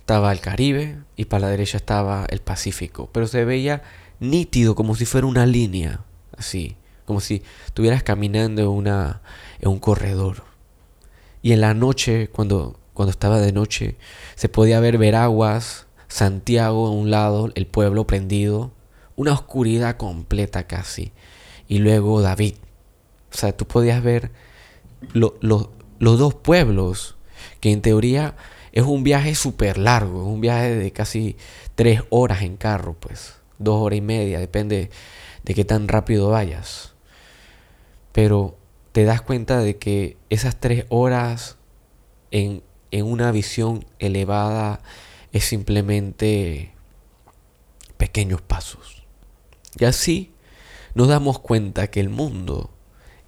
estaba 0.00 0.32
el 0.32 0.40
Caribe 0.40 0.98
y 1.16 1.24
para 1.24 1.46
la 1.46 1.48
derecha 1.48 1.78
estaba 1.78 2.26
el 2.28 2.40
Pacífico. 2.42 3.08
Pero 3.10 3.26
se 3.26 3.46
veía 3.46 3.82
nítido, 4.20 4.74
como 4.74 4.94
si 4.94 5.06
fuera 5.06 5.26
una 5.26 5.46
línea 5.46 6.00
así, 6.36 6.76
como 7.06 7.20
si 7.20 7.42
estuvieras 7.64 8.02
caminando 8.02 8.60
en, 8.60 8.68
una, 8.68 9.22
en 9.60 9.70
un 9.70 9.78
corredor. 9.78 10.44
Y 11.40 11.52
en 11.52 11.62
la 11.62 11.72
noche, 11.72 12.28
cuando, 12.28 12.78
cuando 12.92 13.10
estaba 13.10 13.40
de 13.40 13.52
noche, 13.52 13.96
se 14.34 14.50
podía 14.50 14.78
ver 14.78 14.98
Veraguas, 14.98 15.86
Santiago 16.06 16.86
a 16.86 16.90
un 16.90 17.10
lado, 17.10 17.50
el 17.54 17.66
pueblo 17.66 18.06
prendido, 18.06 18.72
una 19.16 19.32
oscuridad 19.32 19.96
completa 19.96 20.66
casi. 20.66 21.12
Y 21.66 21.78
luego 21.78 22.20
David. 22.20 22.56
O 23.32 23.38
sea, 23.38 23.56
tú 23.56 23.64
podías 23.66 24.02
ver 24.02 24.32
los 25.14 25.38
dos 26.18 26.34
pueblos, 26.34 27.16
que 27.64 27.72
en 27.72 27.80
teoría 27.80 28.36
es 28.72 28.84
un 28.84 29.04
viaje 29.04 29.34
súper 29.34 29.78
largo, 29.78 30.20
es 30.20 30.28
un 30.28 30.42
viaje 30.42 30.76
de 30.76 30.92
casi 30.92 31.38
tres 31.74 32.02
horas 32.10 32.42
en 32.42 32.58
carro, 32.58 32.92
pues, 32.92 33.36
dos 33.58 33.80
horas 33.80 33.96
y 33.96 34.02
media, 34.02 34.38
depende 34.38 34.90
de 35.44 35.54
qué 35.54 35.64
tan 35.64 35.88
rápido 35.88 36.28
vayas. 36.28 36.92
Pero 38.12 38.58
te 38.92 39.04
das 39.04 39.22
cuenta 39.22 39.60
de 39.60 39.78
que 39.78 40.18
esas 40.28 40.60
tres 40.60 40.84
horas 40.90 41.56
en, 42.30 42.62
en 42.90 43.06
una 43.06 43.32
visión 43.32 43.86
elevada 43.98 44.80
es 45.32 45.46
simplemente 45.46 46.70
pequeños 47.96 48.42
pasos. 48.42 49.06
Y 49.78 49.86
así 49.86 50.34
nos 50.94 51.08
damos 51.08 51.38
cuenta 51.38 51.86
que 51.86 52.00
el 52.00 52.10
mundo 52.10 52.74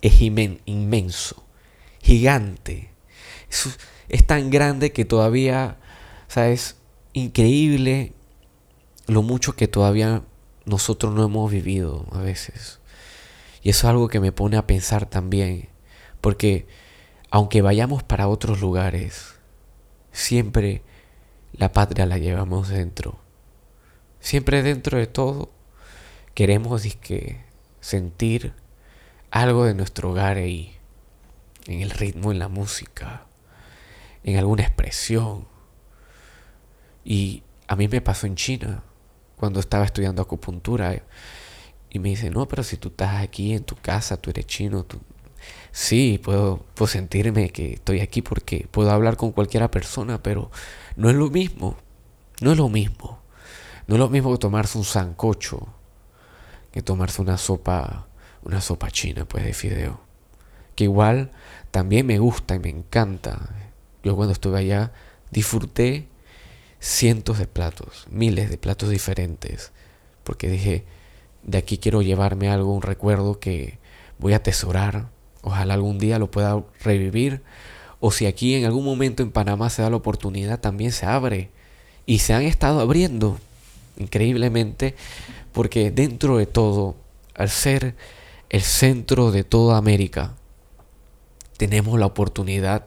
es 0.02 0.20
inmenso, 0.20 1.42
gigante. 2.02 2.90
Es 4.08 4.26
tan 4.26 4.50
grande 4.50 4.92
que 4.92 5.04
todavía, 5.04 5.76
¿sabes? 6.28 6.76
Increíble 7.12 8.12
lo 9.06 9.22
mucho 9.22 9.54
que 9.56 9.68
todavía 9.68 10.22
nosotros 10.64 11.14
no 11.14 11.24
hemos 11.24 11.50
vivido 11.50 12.06
a 12.12 12.18
veces. 12.18 12.80
Y 13.62 13.70
eso 13.70 13.86
es 13.86 13.90
algo 13.90 14.08
que 14.08 14.20
me 14.20 14.32
pone 14.32 14.56
a 14.56 14.66
pensar 14.66 15.06
también, 15.06 15.68
porque 16.20 16.66
aunque 17.30 17.62
vayamos 17.62 18.02
para 18.02 18.28
otros 18.28 18.60
lugares, 18.60 19.34
siempre 20.12 20.82
la 21.52 21.72
patria 21.72 22.06
la 22.06 22.18
llevamos 22.18 22.68
dentro. 22.68 23.18
Siempre 24.20 24.62
dentro 24.62 24.98
de 24.98 25.06
todo 25.06 25.50
queremos 26.34 26.82
sentir 27.80 28.52
algo 29.30 29.64
de 29.64 29.74
nuestro 29.74 30.10
hogar 30.10 30.36
ahí, 30.36 30.76
en 31.66 31.80
el 31.80 31.90
ritmo, 31.90 32.32
en 32.32 32.38
la 32.38 32.48
música, 32.48 33.25
en 34.26 34.36
alguna 34.36 34.62
expresión. 34.62 35.46
Y 37.02 37.42
a 37.66 37.76
mí 37.76 37.88
me 37.88 38.02
pasó 38.02 38.26
en 38.26 38.36
China 38.36 38.82
cuando 39.36 39.60
estaba 39.60 39.86
estudiando 39.86 40.20
acupuntura. 40.20 41.02
Y 41.88 41.98
me 41.98 42.10
dice, 42.10 42.28
no, 42.28 42.46
pero 42.46 42.62
si 42.62 42.76
tú 42.76 42.88
estás 42.88 43.22
aquí 43.22 43.54
en 43.54 43.64
tu 43.64 43.76
casa, 43.76 44.18
tú 44.18 44.28
eres 44.28 44.46
chino, 44.46 44.84
tú... 44.84 45.00
Sí, 45.72 46.20
puedo, 46.22 46.64
puedo 46.74 46.88
sentirme 46.88 47.48
que 47.48 47.74
estoy 47.74 48.00
aquí 48.00 48.20
porque 48.20 48.68
puedo 48.70 48.90
hablar 48.90 49.16
con 49.16 49.32
cualquiera 49.32 49.70
persona, 49.70 50.22
pero 50.22 50.50
no 50.96 51.08
es 51.08 51.16
lo 51.16 51.30
mismo. 51.30 51.78
No 52.42 52.52
es 52.52 52.58
lo 52.58 52.68
mismo. 52.68 53.20
No 53.86 53.94
es 53.94 53.98
lo 53.98 54.10
mismo 54.10 54.32
que 54.32 54.38
tomarse 54.38 54.76
un 54.76 54.84
sancocho 54.84 55.68
que 56.76 56.82
tomarse 56.82 57.22
una 57.22 57.38
sopa, 57.38 58.06
una 58.42 58.60
sopa 58.60 58.90
china, 58.90 59.24
pues, 59.24 59.42
de 59.46 59.54
fideo. 59.54 59.98
Que 60.74 60.84
igual 60.84 61.30
también 61.70 62.04
me 62.04 62.18
gusta 62.18 62.54
y 62.54 62.58
me 62.58 62.68
encanta. 62.68 63.48
Yo 64.06 64.14
cuando 64.14 64.34
estuve 64.34 64.60
allá 64.60 64.92
disfruté 65.32 66.06
cientos 66.78 67.40
de 67.40 67.48
platos, 67.48 68.06
miles 68.08 68.48
de 68.48 68.56
platos 68.56 68.88
diferentes, 68.88 69.72
porque 70.22 70.48
dije, 70.48 70.84
de 71.42 71.58
aquí 71.58 71.78
quiero 71.78 72.02
llevarme 72.02 72.48
algo, 72.48 72.72
un 72.72 72.82
recuerdo 72.82 73.40
que 73.40 73.80
voy 74.20 74.32
a 74.32 74.36
atesorar, 74.36 75.08
ojalá 75.42 75.74
algún 75.74 75.98
día 75.98 76.20
lo 76.20 76.30
pueda 76.30 76.62
revivir, 76.84 77.42
o 77.98 78.12
si 78.12 78.26
aquí 78.26 78.54
en 78.54 78.66
algún 78.66 78.84
momento 78.84 79.24
en 79.24 79.32
Panamá 79.32 79.70
se 79.70 79.82
da 79.82 79.90
la 79.90 79.96
oportunidad, 79.96 80.60
también 80.60 80.92
se 80.92 81.04
abre, 81.04 81.50
y 82.06 82.20
se 82.20 82.32
han 82.32 82.42
estado 82.42 82.78
abriendo 82.78 83.40
increíblemente, 83.96 84.94
porque 85.50 85.90
dentro 85.90 86.36
de 86.36 86.46
todo, 86.46 86.94
al 87.34 87.50
ser 87.50 87.96
el 88.50 88.62
centro 88.62 89.32
de 89.32 89.42
toda 89.42 89.78
América, 89.78 90.36
tenemos 91.56 91.98
la 91.98 92.06
oportunidad 92.06 92.86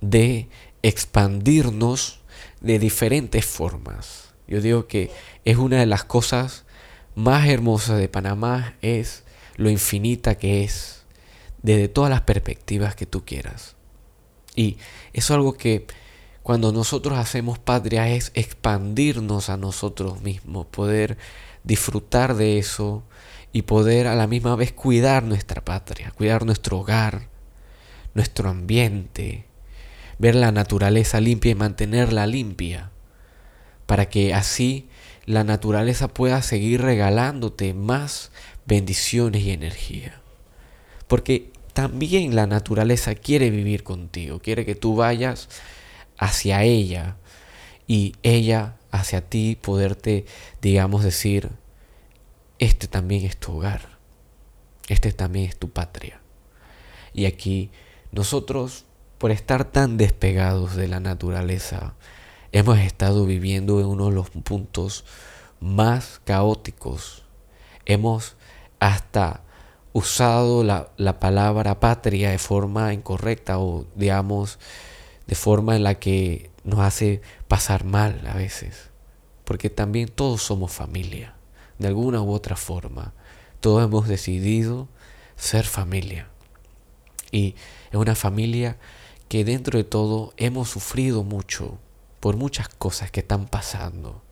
de 0.00 0.48
expandirnos 0.82 2.20
de 2.60 2.78
diferentes 2.78 3.44
formas. 3.44 4.34
Yo 4.46 4.60
digo 4.60 4.86
que 4.86 5.10
es 5.44 5.56
una 5.56 5.78
de 5.78 5.86
las 5.86 6.04
cosas 6.04 6.64
más 7.14 7.48
hermosas 7.48 7.98
de 7.98 8.08
Panamá 8.08 8.76
es 8.82 9.24
lo 9.56 9.70
infinita 9.70 10.36
que 10.36 10.62
es 10.62 11.04
desde 11.62 11.88
todas 11.88 12.10
las 12.10 12.20
perspectivas 12.20 12.94
que 12.94 13.06
tú 13.06 13.24
quieras. 13.24 13.74
Y 14.54 14.76
eso 15.12 15.32
es 15.34 15.36
algo 15.36 15.54
que 15.54 15.86
cuando 16.42 16.72
nosotros 16.72 17.18
hacemos 17.18 17.58
patria 17.58 18.08
es 18.08 18.30
expandirnos 18.34 19.48
a 19.48 19.56
nosotros 19.56 20.22
mismos, 20.22 20.66
poder 20.66 21.18
disfrutar 21.64 22.36
de 22.36 22.58
eso 22.58 23.02
y 23.52 23.62
poder 23.62 24.06
a 24.06 24.14
la 24.14 24.28
misma 24.28 24.54
vez 24.54 24.72
cuidar 24.72 25.24
nuestra 25.24 25.64
patria, 25.64 26.12
cuidar 26.12 26.44
nuestro 26.44 26.78
hogar, 26.78 27.28
nuestro 28.14 28.48
ambiente, 28.48 29.45
ver 30.18 30.34
la 30.34 30.52
naturaleza 30.52 31.20
limpia 31.20 31.52
y 31.52 31.54
mantenerla 31.54 32.26
limpia, 32.26 32.90
para 33.86 34.08
que 34.08 34.34
así 34.34 34.88
la 35.26 35.44
naturaleza 35.44 36.08
pueda 36.08 36.42
seguir 36.42 36.82
regalándote 36.82 37.74
más 37.74 38.30
bendiciones 38.64 39.42
y 39.42 39.50
energía. 39.50 40.20
Porque 41.08 41.50
también 41.72 42.34
la 42.34 42.46
naturaleza 42.46 43.14
quiere 43.14 43.50
vivir 43.50 43.82
contigo, 43.82 44.40
quiere 44.40 44.64
que 44.64 44.74
tú 44.74 44.96
vayas 44.96 45.48
hacia 46.18 46.62
ella 46.62 47.16
y 47.86 48.14
ella 48.22 48.76
hacia 48.90 49.20
ti 49.20 49.58
poderte, 49.60 50.24
digamos, 50.62 51.04
decir, 51.04 51.50
este 52.58 52.88
también 52.88 53.24
es 53.24 53.36
tu 53.36 53.56
hogar, 53.56 53.98
este 54.88 55.12
también 55.12 55.48
es 55.48 55.58
tu 55.58 55.70
patria. 55.70 56.20
Y 57.12 57.26
aquí 57.26 57.70
nosotros, 58.12 58.86
por 59.18 59.30
estar 59.30 59.64
tan 59.64 59.96
despegados 59.96 60.76
de 60.76 60.88
la 60.88 61.00
naturaleza, 61.00 61.94
hemos 62.52 62.78
estado 62.78 63.24
viviendo 63.26 63.80
en 63.80 63.86
uno 63.86 64.06
de 64.06 64.14
los 64.14 64.30
puntos 64.30 65.04
más 65.60 66.20
caóticos. 66.24 67.24
Hemos 67.86 68.36
hasta 68.78 69.42
usado 69.92 70.62
la, 70.62 70.90
la, 70.98 71.18
palabra 71.18 71.80
patria 71.80 72.30
de 72.30 72.38
forma 72.38 72.92
incorrecta 72.92 73.58
o 73.58 73.86
digamos 73.94 74.58
de 75.26 75.34
forma 75.34 75.74
en 75.74 75.84
la 75.84 75.94
que 75.94 76.50
nos 76.64 76.80
hace 76.80 77.22
pasar 77.48 77.84
mal 77.84 78.26
a 78.26 78.34
veces. 78.34 78.90
Porque 79.44 79.70
también 79.70 80.08
todos 80.08 80.42
somos 80.42 80.72
familia, 80.72 81.34
de 81.78 81.88
alguna 81.88 82.20
u 82.20 82.30
otra 82.32 82.56
forma. 82.56 83.14
Todos 83.60 83.84
hemos 83.84 84.08
decidido 84.08 84.88
ser 85.36 85.64
familia. 85.64 86.28
Y 87.30 87.54
es 87.90 87.96
una 87.96 88.14
familia 88.14 88.76
que 89.28 89.44
dentro 89.44 89.78
de 89.78 89.84
todo 89.84 90.32
hemos 90.36 90.70
sufrido 90.70 91.24
mucho 91.24 91.78
por 92.20 92.36
muchas 92.36 92.68
cosas 92.68 93.10
que 93.10 93.20
están 93.20 93.46
pasando. 93.46 94.22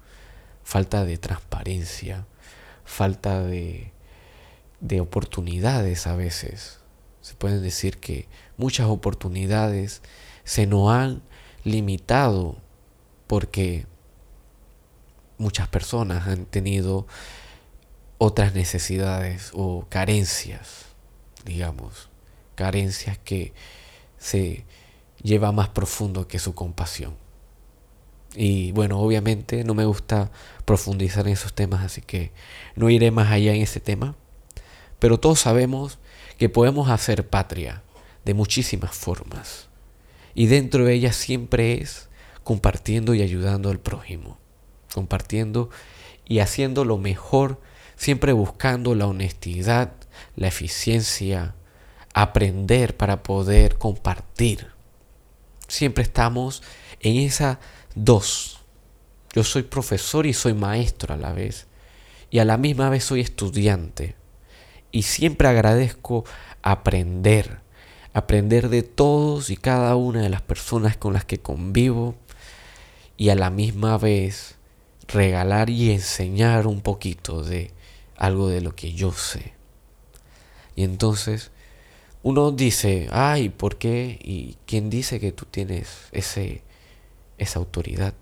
Falta 0.62 1.04
de 1.04 1.18
transparencia, 1.18 2.26
falta 2.84 3.42
de, 3.42 3.92
de 4.80 5.00
oportunidades 5.00 6.06
a 6.06 6.16
veces. 6.16 6.78
Se 7.20 7.34
pueden 7.34 7.62
decir 7.62 7.98
que 7.98 8.28
muchas 8.56 8.86
oportunidades 8.86 10.02
se 10.44 10.66
nos 10.66 10.90
han 10.90 11.22
limitado 11.64 12.56
porque 13.26 13.86
muchas 15.38 15.68
personas 15.68 16.28
han 16.28 16.46
tenido 16.46 17.06
otras 18.18 18.54
necesidades 18.54 19.50
o 19.54 19.86
carencias, 19.88 20.86
digamos, 21.44 22.08
carencias 22.54 23.18
que 23.18 23.52
se 24.18 24.64
lleva 25.24 25.50
más 25.50 25.70
profundo 25.70 26.28
que 26.28 26.38
su 26.38 26.54
compasión. 26.54 27.16
Y 28.36 28.72
bueno, 28.72 29.00
obviamente 29.00 29.64
no 29.64 29.74
me 29.74 29.84
gusta 29.84 30.30
profundizar 30.64 31.26
en 31.26 31.32
esos 31.32 31.54
temas, 31.54 31.82
así 31.84 32.00
que 32.00 32.30
no 32.76 32.90
iré 32.90 33.10
más 33.10 33.32
allá 33.32 33.54
en 33.54 33.62
ese 33.62 33.80
tema. 33.80 34.14
Pero 35.00 35.18
todos 35.18 35.40
sabemos 35.40 35.98
que 36.38 36.48
podemos 36.48 36.90
hacer 36.90 37.28
patria 37.28 37.82
de 38.24 38.34
muchísimas 38.34 38.94
formas. 38.94 39.68
Y 40.34 40.46
dentro 40.46 40.84
de 40.84 40.94
ella 40.94 41.12
siempre 41.12 41.80
es 41.80 42.08
compartiendo 42.42 43.14
y 43.14 43.22
ayudando 43.22 43.70
al 43.70 43.80
prójimo. 43.80 44.38
Compartiendo 44.92 45.70
y 46.26 46.40
haciendo 46.40 46.84
lo 46.84 46.98
mejor, 46.98 47.60
siempre 47.96 48.32
buscando 48.32 48.94
la 48.94 49.06
honestidad, 49.06 49.92
la 50.36 50.48
eficiencia, 50.48 51.54
aprender 52.14 52.96
para 52.96 53.22
poder 53.22 53.78
compartir. 53.78 54.73
Siempre 55.68 56.02
estamos 56.02 56.62
en 57.00 57.16
esa 57.16 57.60
dos. 57.94 58.60
Yo 59.34 59.44
soy 59.44 59.62
profesor 59.62 60.26
y 60.26 60.32
soy 60.32 60.54
maestro 60.54 61.14
a 61.14 61.16
la 61.16 61.32
vez. 61.32 61.66
Y 62.30 62.38
a 62.38 62.44
la 62.44 62.56
misma 62.56 62.90
vez 62.90 63.04
soy 63.04 63.20
estudiante. 63.20 64.16
Y 64.90 65.02
siempre 65.02 65.48
agradezco 65.48 66.24
aprender. 66.62 67.60
Aprender 68.12 68.68
de 68.68 68.82
todos 68.82 69.50
y 69.50 69.56
cada 69.56 69.96
una 69.96 70.22
de 70.22 70.28
las 70.28 70.42
personas 70.42 70.96
con 70.96 71.12
las 71.12 71.24
que 71.24 71.38
convivo. 71.38 72.14
Y 73.16 73.30
a 73.30 73.34
la 73.34 73.50
misma 73.50 73.98
vez 73.98 74.56
regalar 75.08 75.70
y 75.70 75.90
enseñar 75.90 76.66
un 76.66 76.80
poquito 76.80 77.42
de 77.42 77.72
algo 78.16 78.48
de 78.48 78.60
lo 78.60 78.74
que 78.74 78.92
yo 78.92 79.12
sé. 79.12 79.54
Y 80.76 80.84
entonces 80.84 81.50
uno 82.24 82.52
dice, 82.52 83.06
ay, 83.12 83.50
¿por 83.50 83.76
qué? 83.76 84.18
¿Y 84.22 84.56
quién 84.64 84.88
dice 84.88 85.20
que 85.20 85.30
tú 85.30 85.44
tienes 85.44 86.08
ese, 86.10 86.62
esa 87.36 87.58
autoridad? 87.58 88.14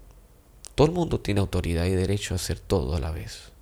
Todo 0.74 0.88
el 0.88 0.92
mundo 0.92 1.20
tiene 1.20 1.38
autoridad 1.38 1.84
y 1.84 1.90
derecho 1.90 2.34
a 2.34 2.36
hacer 2.36 2.58
todo 2.58 2.96
a 2.96 3.00
la 3.00 3.12
vez. 3.12 3.52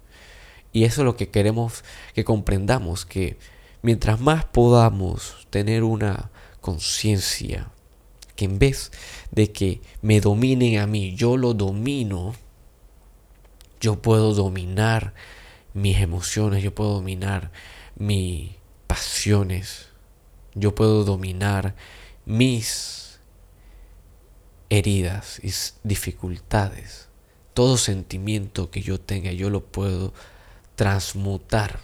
Y 0.72 0.85
eso 0.85 1.03
es 1.03 1.05
lo 1.05 1.14
que 1.14 1.29
queremos 1.29 1.85
que 2.14 2.24
comprendamos, 2.24 3.05
que 3.05 3.37
mientras 3.83 4.18
más 4.18 4.46
podamos 4.46 5.46
tener 5.50 5.85
una 5.85 6.31
conciencia, 6.62 7.68
que 8.35 8.46
en 8.46 8.59
vez 8.59 8.92
de 9.33 9.53
que 9.53 9.83
me 10.00 10.22
dominen 10.22 10.79
a 10.79 10.87
mí, 10.87 11.14
yo 11.16 11.37
lo 11.37 11.53
domino, 11.53 12.35
yo 13.79 14.00
puedo 14.00 14.33
dominar 14.33 15.12
mis 15.74 15.98
emociones, 15.98 16.62
yo 16.62 16.74
puedo 16.74 16.94
dominar 16.94 17.53
mis 17.94 18.53
pasiones, 18.87 19.89
yo 20.54 20.74
puedo 20.74 21.04
dominar 21.04 21.74
mis 22.24 23.20
heridas 24.68 25.40
y 25.42 25.52
dificultades. 25.86 27.08
Todo 27.54 27.76
sentimiento 27.76 28.70
que 28.70 28.80
yo 28.82 29.00
tenga, 29.00 29.32
yo 29.32 29.50
lo 29.50 29.64
puedo 29.64 30.14
transmutar 30.76 31.80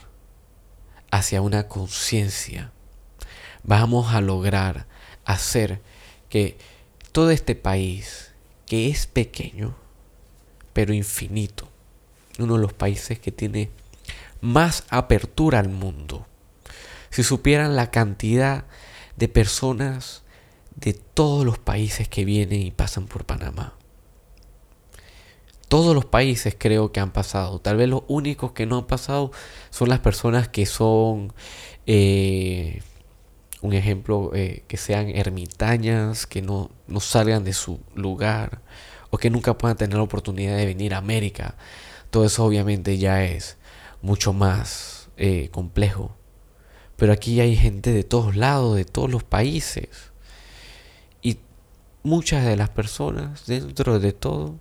hacia 1.11 1.43
una 1.43 1.69
conciencia. 1.69 2.73
Vamos 3.63 4.15
a 4.15 4.21
lograr 4.21 4.87
hacer 5.25 5.81
que 6.29 6.57
todo 7.13 7.31
este 7.31 7.55
país, 7.55 8.33
que 8.67 8.89
es 8.89 9.07
pequeño, 9.07 9.75
pero 10.73 10.95
infinito, 10.95 11.69
uno 12.39 12.55
de 12.55 12.61
los 12.61 12.73
países 12.73 13.19
que 13.19 13.33
tiene 13.33 13.71
más 14.41 14.85
apertura 14.91 15.59
al 15.59 15.69
mundo, 15.69 16.27
si 17.11 17.23
supieran 17.23 17.77
la 17.77 17.91
cantidad 17.91 18.65
de 19.17 19.29
personas 19.29 20.23
de 20.75 20.93
todos 20.93 21.45
los 21.45 21.59
países 21.59 22.09
que 22.09 22.25
vienen 22.25 22.61
y 22.61 22.71
pasan 22.71 23.07
por 23.07 23.25
Panamá. 23.25 23.75
Todos 25.69 25.95
los 25.95 26.05
países 26.05 26.55
creo 26.57 26.93
que 26.93 27.01
han 27.01 27.11
pasado. 27.11 27.59
Tal 27.61 27.77
vez 27.77 27.89
los 27.89 28.03
únicos 28.07 28.53
que 28.53 28.67
no 28.67 28.79
han 28.79 28.87
pasado 28.87 29.33
son 29.71 29.89
las 29.89 29.99
personas 29.99 30.49
que 30.49 30.65
son, 30.65 31.33
eh, 31.87 32.83
un 33.63 33.73
ejemplo, 33.73 34.31
eh, 34.35 34.63
que 34.69 34.77
sean 34.77 35.09
ermitañas, 35.09 36.27
que 36.27 36.41
no, 36.41 36.71
no 36.87 37.01
salgan 37.01 37.43
de 37.43 37.53
su 37.53 37.81
lugar 37.95 38.61
o 39.11 39.19
que 39.19 39.31
nunca 39.31 39.59
puedan 39.59 39.77
tener 39.77 39.97
la 39.97 40.05
oportunidad 40.05 40.57
de 40.57 40.67
venir 40.67 40.95
a 40.95 40.99
América. 40.99 41.57
Todo 42.11 42.25
eso 42.25 42.45
obviamente 42.45 42.99
ya 42.99 43.25
es 43.25 43.57
mucho 44.03 44.33
más 44.33 45.09
eh, 45.17 45.49
complejo. 45.51 46.15
Pero 46.97 47.13
aquí 47.13 47.41
hay 47.41 47.57
gente 47.57 47.93
de 47.93 48.05
todos 48.05 48.37
lados, 48.37 48.77
de 48.77 48.85
todos 48.85 49.11
los 49.11 49.23
países. 49.23 49.89
Y 51.23 51.39
muchas 52.03 52.45
de 52.45 52.57
las 52.57 52.71
personas, 52.71 53.47
dentro 53.47 53.99
de 53.99 54.13
todo, 54.13 54.59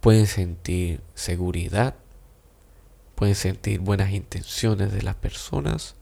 pueden 0.00 0.26
sentir 0.26 1.00
seguridad, 1.14 1.96
pueden 3.16 3.34
sentir 3.34 3.80
buenas 3.80 4.12
intenciones 4.12 4.92
de 4.92 5.02
las 5.02 5.16
personas. 5.16 5.96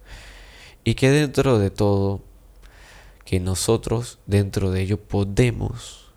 Y 0.85 0.95
que 0.95 1.11
dentro 1.11 1.59
de 1.59 1.71
todo, 1.71 2.23
que 3.25 3.41
nosotros 3.41 4.19
dentro 4.27 4.71
de 4.71 4.83
ello 4.83 5.01
podemos 5.01 6.13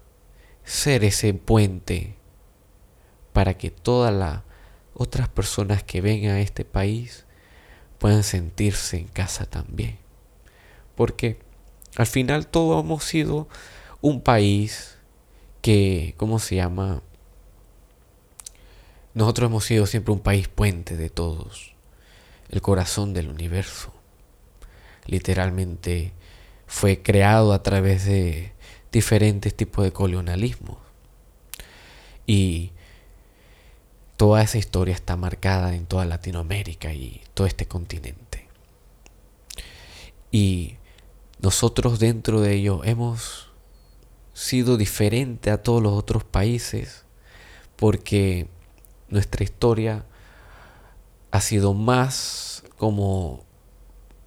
ser 0.66 1.06
ese 1.06 1.34
puente 1.34 2.16
para 3.32 3.58
que 3.58 3.72
todas 3.72 4.14
las 4.14 4.42
otras 4.94 5.30
personas 5.30 5.84
que 5.84 6.02
vengan 6.02 6.36
a 6.36 6.42
este 6.42 6.66
país 6.66 7.27
puedan 8.08 8.24
sentirse 8.24 8.96
en 8.96 9.08
casa 9.08 9.46
también. 9.46 9.98
Porque 10.96 11.40
al 11.98 12.08
final 12.08 12.48
todos 12.48 12.82
hemos 12.82 13.04
sido 13.04 13.50
un 14.00 14.22
país 14.22 14.98
que, 15.62 16.14
¿cómo 16.16 16.40
se 16.40 16.56
llama? 16.56 17.02
Nosotros 19.14 19.50
hemos 19.50 19.66
sido 19.66 19.86
siempre 19.88 20.14
un 20.14 20.22
país 20.22 20.48
puente 20.48 20.96
de 20.96 21.10
todos, 21.10 21.74
el 22.50 22.62
corazón 22.62 23.14
del 23.14 23.28
universo. 23.28 23.92
Literalmente 25.06 26.14
fue 26.66 27.02
creado 27.02 27.52
a 27.52 27.62
través 27.62 28.06
de 28.06 28.54
diferentes 28.90 29.54
tipos 29.54 29.84
de 29.84 29.92
colonialismo. 29.92 30.80
Y 32.26 32.72
Toda 34.18 34.42
esa 34.42 34.58
historia 34.58 34.96
está 34.96 35.16
marcada 35.16 35.76
en 35.76 35.86
toda 35.86 36.06
Latinoamérica 36.06 36.92
y 36.92 37.22
todo 37.36 37.46
este 37.46 37.68
continente. 37.68 38.48
Y 40.32 40.78
nosotros 41.40 42.00
dentro 42.00 42.42
de 42.42 42.56
ello 42.56 42.84
hemos 42.84 43.52
sido 44.34 44.76
diferente 44.78 45.52
a 45.52 45.62
todos 45.62 45.82
los 45.82 45.94
otros 45.94 46.24
países 46.24 47.06
porque 47.76 48.48
nuestra 49.10 49.44
historia 49.44 50.06
ha 51.32 51.42
sido 51.42 51.76
más 51.76 52.64
como, 52.78 53.46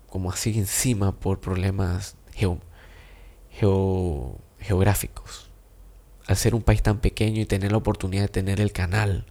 como 0.09 0.31
así 0.31 0.57
encima 0.57 1.19
por 1.19 1.41
problemas 1.41 2.17
geográficos. 4.61 5.51
Al 6.27 6.37
ser 6.37 6.55
un 6.55 6.63
país 6.63 6.81
tan 6.83 7.01
pequeño 7.01 7.41
y 7.41 7.47
tener 7.47 7.73
la 7.73 7.79
oportunidad 7.79 8.23
de 8.23 8.29
tener 8.29 8.61
el 8.61 8.71
canal 8.73 9.27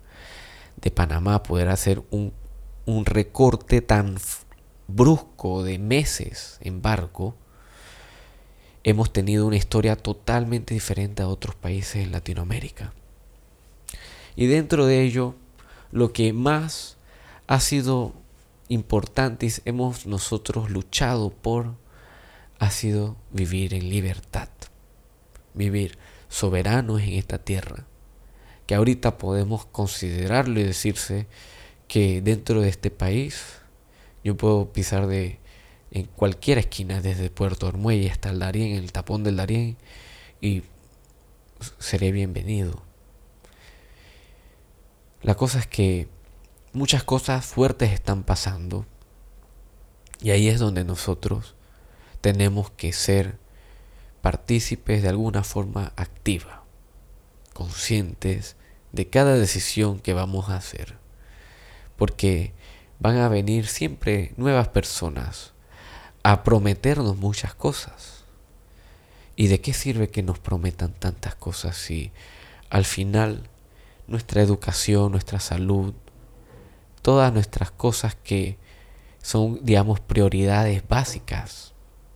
de 0.82 0.92
Panamá 0.92 1.44
poder 1.44 1.70
hacer 1.70 2.02
un, 2.12 2.34
un 2.86 3.06
recorte 3.06 3.82
tan 3.82 4.18
brusco 4.88 5.64
de 5.64 5.78
meses 5.78 6.58
en 6.62 6.82
barco, 6.82 7.36
hemos 8.84 9.12
tenido 9.14 9.46
una 9.46 9.58
historia 9.58 9.96
totalmente 9.96 10.74
diferente 10.74 11.22
a 11.22 11.28
otros 11.28 11.56
países 11.56 12.04
en 12.04 12.12
Latinoamérica. 12.12 12.94
Y 14.36 14.48
dentro 14.48 14.86
de 14.86 15.04
ello, 15.04 15.36
lo 15.92 16.14
que 16.14 16.34
más 16.34 16.98
ha 17.48 17.60
sido 17.60 18.14
importante 18.70 19.48
y 19.48 19.52
hemos 19.66 20.06
nosotros 20.06 20.70
luchado 20.70 21.32
por 21.32 21.74
ha 22.60 22.72
sido 22.72 23.16
vivir 23.32 23.74
en 23.74 23.90
libertad, 23.90 24.50
vivir 25.54 25.98
soberanos 26.28 27.02
en 27.02 27.14
esta 27.14 27.40
tierra, 27.40 27.86
que 28.70 28.76
ahorita 28.76 29.18
podemos 29.18 29.66
considerarlo 29.66 30.60
y 30.60 30.64
decirse 30.64 31.26
que 31.88 32.22
dentro 32.22 32.62
de 32.62 32.70
este 32.70 32.92
país 32.92 33.44
yo 34.24 34.38
puedo 34.38 34.72
pisar 34.72 35.08
de 35.08 35.40
en 35.90 36.06
cualquier 36.06 36.60
esquina, 36.60 37.02
desde 37.02 37.32
Puerto 37.32 37.66
Ormuelle 37.66 38.12
hasta 38.12 38.30
el 38.30 38.38
Darién, 38.38 38.76
el 38.76 38.92
tapón 38.92 39.24
del 39.24 39.38
Darién, 39.38 39.76
y 40.40 40.62
seré 41.80 42.12
bienvenido. 42.12 42.84
La 45.24 45.34
cosa 45.34 45.58
es 45.58 45.66
que 45.66 46.08
muchas 46.72 47.04
cosas 47.04 47.48
fuertes 47.48 47.92
están 47.92 48.22
pasando 48.22 48.86
y 50.22 50.30
ahí 50.30 50.48
es 50.48 50.60
donde 50.60 50.84
nosotros 50.84 51.56
tenemos 52.22 52.70
que 52.70 52.94
ser 52.94 53.40
partícipes 54.22 55.02
de 55.02 55.10
alguna 55.10 55.44
forma 55.44 55.92
activa, 55.96 56.66
conscientes 57.56 58.58
de 58.92 59.08
cada 59.08 59.36
decisión 59.36 60.00
que 60.00 60.14
vamos 60.14 60.50
a 60.50 60.58
hacer. 60.58 60.98
Porque 61.96 62.54
van 63.00 63.18
a 63.18 63.30
venir 63.30 63.68
siempre 63.68 64.34
nuevas 64.38 64.68
personas 64.68 65.54
a 66.24 66.44
prometernos 66.44 67.18
muchas 67.18 67.54
cosas. 67.54 68.24
¿Y 69.36 69.48
de 69.48 69.62
qué 69.62 69.74
sirve 69.74 70.10
que 70.10 70.22
nos 70.22 70.40
prometan 70.40 70.94
tantas 70.94 71.36
cosas 71.36 71.78
si 71.78 72.12
al 72.70 72.84
final 72.84 73.50
nuestra 74.08 74.42
educación, 74.42 75.12
nuestra 75.12 75.40
salud, 75.40 75.94
todas 77.02 77.32
nuestras 77.32 77.72
cosas 77.72 78.16
que 78.16 78.58
son, 79.22 79.60
digamos, 79.64 80.02
prioridades 80.02 80.86
básicas, 80.88 81.74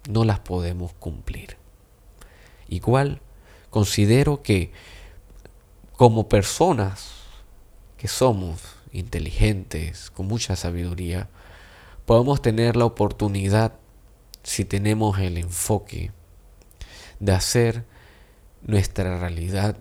no 0.10 0.26
las 0.26 0.40
podemos 0.40 0.92
cumplir? 0.94 1.58
Igual, 2.68 3.22
considero 3.70 4.42
que 4.42 4.72
como 5.94 6.28
personas 6.28 7.12
que 7.98 8.08
somos 8.08 8.62
inteligentes, 8.92 10.10
con 10.10 10.28
mucha 10.28 10.56
sabiduría, 10.56 11.30
podemos 12.06 12.42
tener 12.42 12.76
la 12.76 12.86
oportunidad, 12.86 13.74
si 14.42 14.66
tenemos 14.66 15.20
el 15.20 15.38
enfoque, 15.38 16.12
de 17.20 17.32
hacer 17.32 17.86
nuestra 18.64 19.20
realidad, 19.20 19.78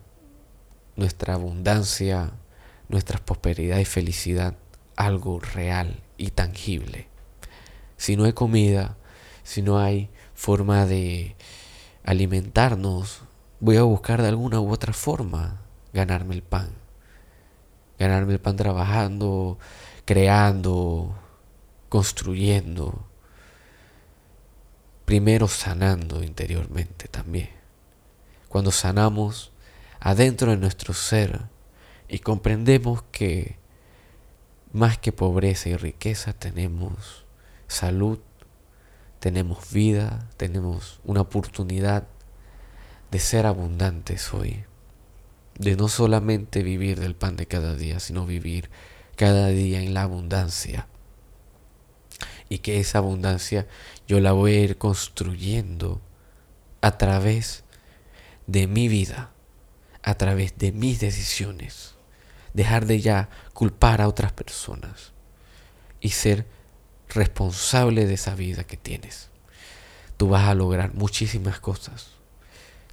nuestra 0.97 1.35
abundancia, 1.35 2.33
nuestra 2.89 3.19
prosperidad 3.19 3.79
y 3.79 3.85
felicidad 3.85 4.55
algo 4.97 5.41
real 5.41 6.03
y 6.19 6.31
tangible. 6.31 7.09
Si 7.97 8.17
no 8.17 8.25
hay 8.25 8.35
comida, 8.35 8.97
si 9.43 9.63
no 9.63 9.79
hay 9.79 10.11
forma 10.35 10.85
de 10.87 11.37
alimentarnos, 12.05 13.23
voy 13.61 13.79
a 13.79 13.83
buscar 13.83 14.21
de 14.21 14.29
alguna 14.29 14.61
u 14.61 14.71
otra 14.71 14.93
forma 14.93 15.62
ganarme 15.93 16.35
el 16.35 16.43
pan. 16.43 16.71
Ganarme 17.99 18.35
el 18.35 18.41
pan 18.41 18.57
trabajando, 18.57 19.59
creando, 20.05 21.15
construyendo. 21.89 23.05
Primero 25.05 25.49
sanando 25.49 26.23
interiormente 26.23 27.09
también. 27.09 27.51
Cuando 28.49 28.71
sanamos 28.71 29.53
adentro 30.01 30.51
de 30.51 30.57
nuestro 30.57 30.95
ser 30.95 31.43
y 32.09 32.19
comprendemos 32.19 33.03
que 33.13 33.57
más 34.73 34.99
que 34.99 35.13
pobreza 35.13 35.69
y 35.69 35.77
riqueza 35.77 36.33
tenemos 36.33 37.25
salud, 37.69 38.19
tenemos 39.21 39.71
vida, 39.71 40.29
tenemos 40.37 41.01
una 41.05 41.21
oportunidad 41.21 42.09
de 43.11 43.19
ser 43.19 43.47
abundantes 43.47 44.33
hoy, 44.35 44.65
de 45.63 45.77
no 45.77 45.89
solamente 45.89 46.63
vivir 46.63 46.99
del 46.99 47.15
pan 47.15 47.37
de 47.37 47.47
cada 47.47 47.77
día, 47.77 48.01
sino 48.01 48.27
vivir 48.27 48.69
cada 49.17 49.49
día 49.49 49.81
en 49.81 49.95
la 49.95 50.03
abundancia. 50.03 50.89
Y 52.49 52.59
que 52.59 52.81
esa 52.81 52.99
abundancia 52.99 53.69
yo 54.09 54.19
la 54.21 54.33
voy 54.33 54.55
a 54.55 54.61
ir 54.61 54.77
construyendo 54.77 56.01
a 56.81 56.99
través 56.99 57.63
de 58.49 58.67
mi 58.67 58.89
vida, 58.89 59.31
a 60.03 60.17
través 60.17 60.59
de 60.59 60.73
mis 60.73 60.99
decisiones. 60.99 61.95
Dejar 62.55 62.87
de 62.87 63.01
ya 63.01 63.31
culpar 63.55 64.01
a 64.03 64.09
otras 64.09 64.33
personas 64.33 65.13
y 66.01 66.11
ser 66.11 66.45
responsable 67.09 68.07
de 68.07 68.15
esa 68.15 68.35
vida 68.35 68.65
que 68.65 68.77
tienes. 68.77 69.31
Tú 70.17 70.29
vas 70.29 70.49
a 70.49 70.55
lograr 70.55 70.93
muchísimas 70.93 71.61
cosas. 71.61 72.09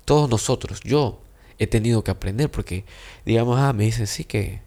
Todos 0.06 0.30
nosotros, 0.30 0.82
yo 0.82 1.22
he 1.60 1.68
tenido 1.68 2.04
que 2.04 2.12
aprender 2.12 2.50
porque, 2.50 2.86
digamos, 3.26 3.60
ah, 3.60 3.74
me 3.74 3.84
dicen, 3.84 4.08
sí 4.08 4.24
que 4.24 4.62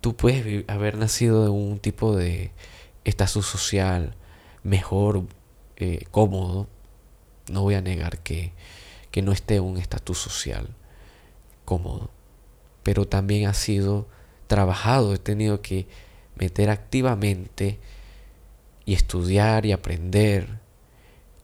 tú 0.00 0.16
puedes 0.16 0.64
haber 0.68 0.96
nacido 0.96 1.44
de 1.44 1.50
un 1.50 1.78
tipo 1.80 2.16
de 2.16 2.52
estatus 3.04 3.46
social 3.46 4.14
mejor, 4.62 5.24
eh, 5.76 6.06
cómodo. 6.10 6.68
No 7.50 7.62
voy 7.62 7.74
a 7.74 7.82
negar 7.82 8.18
que, 8.18 8.52
que 9.10 9.22
no 9.22 9.32
esté 9.32 9.60
un 9.60 9.76
estatus 9.76 10.18
social 10.18 10.68
cómodo, 11.64 12.10
pero 12.82 13.06
también 13.06 13.46
ha 13.46 13.54
sido 13.54 14.08
trabajado, 14.46 15.14
he 15.14 15.18
tenido 15.18 15.62
que 15.62 15.86
meter 16.36 16.70
activamente 16.70 17.78
y 18.84 18.94
estudiar 18.94 19.66
y 19.66 19.72
aprender 19.72 20.58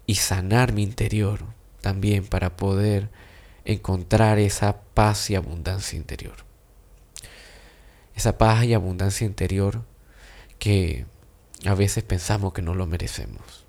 y 0.07 0.17
sanar 0.17 0.73
mi 0.73 0.83
interior 0.83 1.45
también 1.81 2.27
para 2.27 2.57
poder 2.57 3.09
encontrar 3.67 4.39
esa 4.39 4.81
paz 4.81 5.29
y 5.31 5.35
abundancia 5.35 5.97
interior. 5.97 6.37
Esa 8.15 8.39
paz 8.39 8.65
y 8.65 8.73
abundancia 8.73 9.27
interior 9.27 9.83
que 10.59 11.05
a 11.67 11.75
veces 11.75 12.05
pensamos 12.05 12.53
que 12.53 12.63
no 12.63 12.75
lo 12.75 12.87
merecemos. 12.87 13.65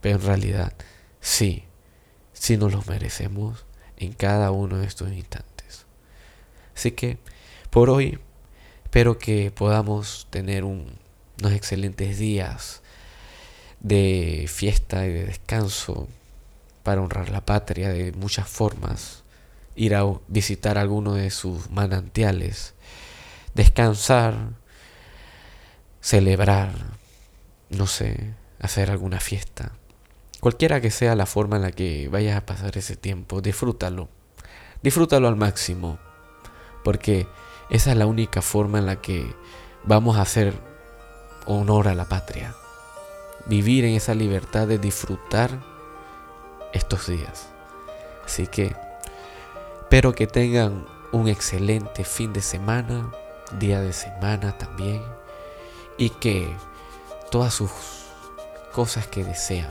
Pero 0.00 0.16
en 0.16 0.26
realidad 0.26 0.72
sí, 1.20 1.64
sí 2.32 2.56
nos 2.56 2.72
lo 2.72 2.82
merecemos 2.86 3.66
en 3.96 4.12
cada 4.12 4.50
uno 4.50 4.78
de 4.78 4.86
estos 4.86 5.10
instantes. 5.10 5.86
Así 6.76 6.92
que 6.92 7.18
por 7.70 7.90
hoy 7.90 8.20
espero 8.84 9.18
que 9.18 9.50
podamos 9.50 10.28
tener 10.30 10.64
unos 10.64 11.52
excelentes 11.52 12.18
días 12.18 12.82
de 13.80 14.46
fiesta 14.48 15.06
y 15.06 15.12
de 15.12 15.24
descanso 15.26 16.08
para 16.82 17.02
honrar 17.02 17.30
la 17.30 17.44
patria 17.44 17.88
de 17.90 18.12
muchas 18.12 18.48
formas, 18.48 19.24
ir 19.78 19.94
a 19.94 20.04
visitar 20.26 20.76
alguno 20.76 21.14
de 21.14 21.30
sus 21.30 21.70
manantiales, 21.70 22.74
descansar, 23.54 24.34
celebrar, 26.00 26.72
no 27.70 27.86
sé, 27.86 28.34
hacer 28.60 28.90
alguna 28.90 29.20
fiesta. 29.20 29.72
Cualquiera 30.40 30.80
que 30.80 30.90
sea 30.90 31.14
la 31.14 31.26
forma 31.26 31.56
en 31.56 31.62
la 31.62 31.72
que 31.72 32.08
vayas 32.08 32.36
a 32.36 32.46
pasar 32.46 32.76
ese 32.76 32.96
tiempo, 32.96 33.40
disfrútalo. 33.40 34.08
Disfrútalo 34.82 35.28
al 35.28 35.36
máximo, 35.36 35.98
porque 36.84 37.26
esa 37.70 37.92
es 37.92 37.96
la 37.96 38.06
única 38.06 38.42
forma 38.42 38.78
en 38.78 38.86
la 38.86 39.00
que 39.00 39.34
vamos 39.84 40.16
a 40.16 40.22
hacer 40.22 40.54
honor 41.46 41.88
a 41.88 41.94
la 41.94 42.04
patria 42.04 42.54
vivir 43.48 43.84
en 43.84 43.94
esa 43.94 44.14
libertad 44.14 44.68
de 44.68 44.78
disfrutar 44.78 45.50
estos 46.72 47.06
días. 47.06 47.48
Así 48.24 48.46
que 48.46 48.76
espero 49.88 50.14
que 50.14 50.26
tengan 50.26 50.84
un 51.12 51.28
excelente 51.28 52.04
fin 52.04 52.34
de 52.34 52.42
semana, 52.42 53.10
día 53.58 53.80
de 53.80 53.94
semana 53.94 54.58
también, 54.58 55.02
y 55.96 56.10
que 56.10 56.54
todas 57.30 57.54
sus 57.54 57.70
cosas 58.70 59.06
que 59.06 59.24
desean, 59.24 59.70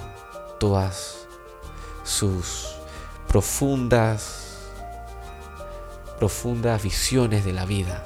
todas 0.60 1.28
sus 2.04 2.78
profundas 3.28 4.58
profundas 6.18 6.82
visiones 6.82 7.46
de 7.46 7.54
la 7.54 7.66
vida 7.66 8.04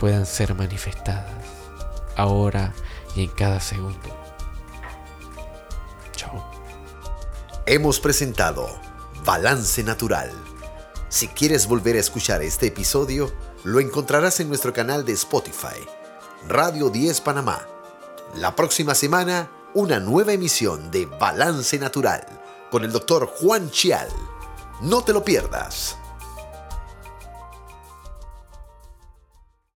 puedan 0.00 0.24
ser 0.24 0.54
manifestadas 0.54 1.44
ahora 2.16 2.72
y 3.14 3.24
en 3.24 3.30
cada 3.32 3.60
segundo. 3.60 4.16
Hemos 7.66 8.00
presentado 8.00 8.66
Balance 9.26 9.82
Natural. 9.82 10.51
Si 11.12 11.28
quieres 11.28 11.66
volver 11.66 11.96
a 11.96 12.00
escuchar 12.00 12.40
este 12.40 12.68
episodio, 12.68 13.30
lo 13.64 13.80
encontrarás 13.80 14.40
en 14.40 14.48
nuestro 14.48 14.72
canal 14.72 15.04
de 15.04 15.12
Spotify, 15.12 15.76
Radio 16.48 16.88
10 16.88 17.20
Panamá. 17.20 17.68
La 18.36 18.56
próxima 18.56 18.94
semana, 18.94 19.50
una 19.74 20.00
nueva 20.00 20.32
emisión 20.32 20.90
de 20.90 21.04
Balance 21.04 21.78
Natural 21.78 22.26
con 22.70 22.82
el 22.82 22.92
doctor 22.92 23.26
Juan 23.26 23.70
Chial. 23.70 24.08
No 24.80 25.04
te 25.04 25.12
lo 25.12 25.22
pierdas. 25.22 25.98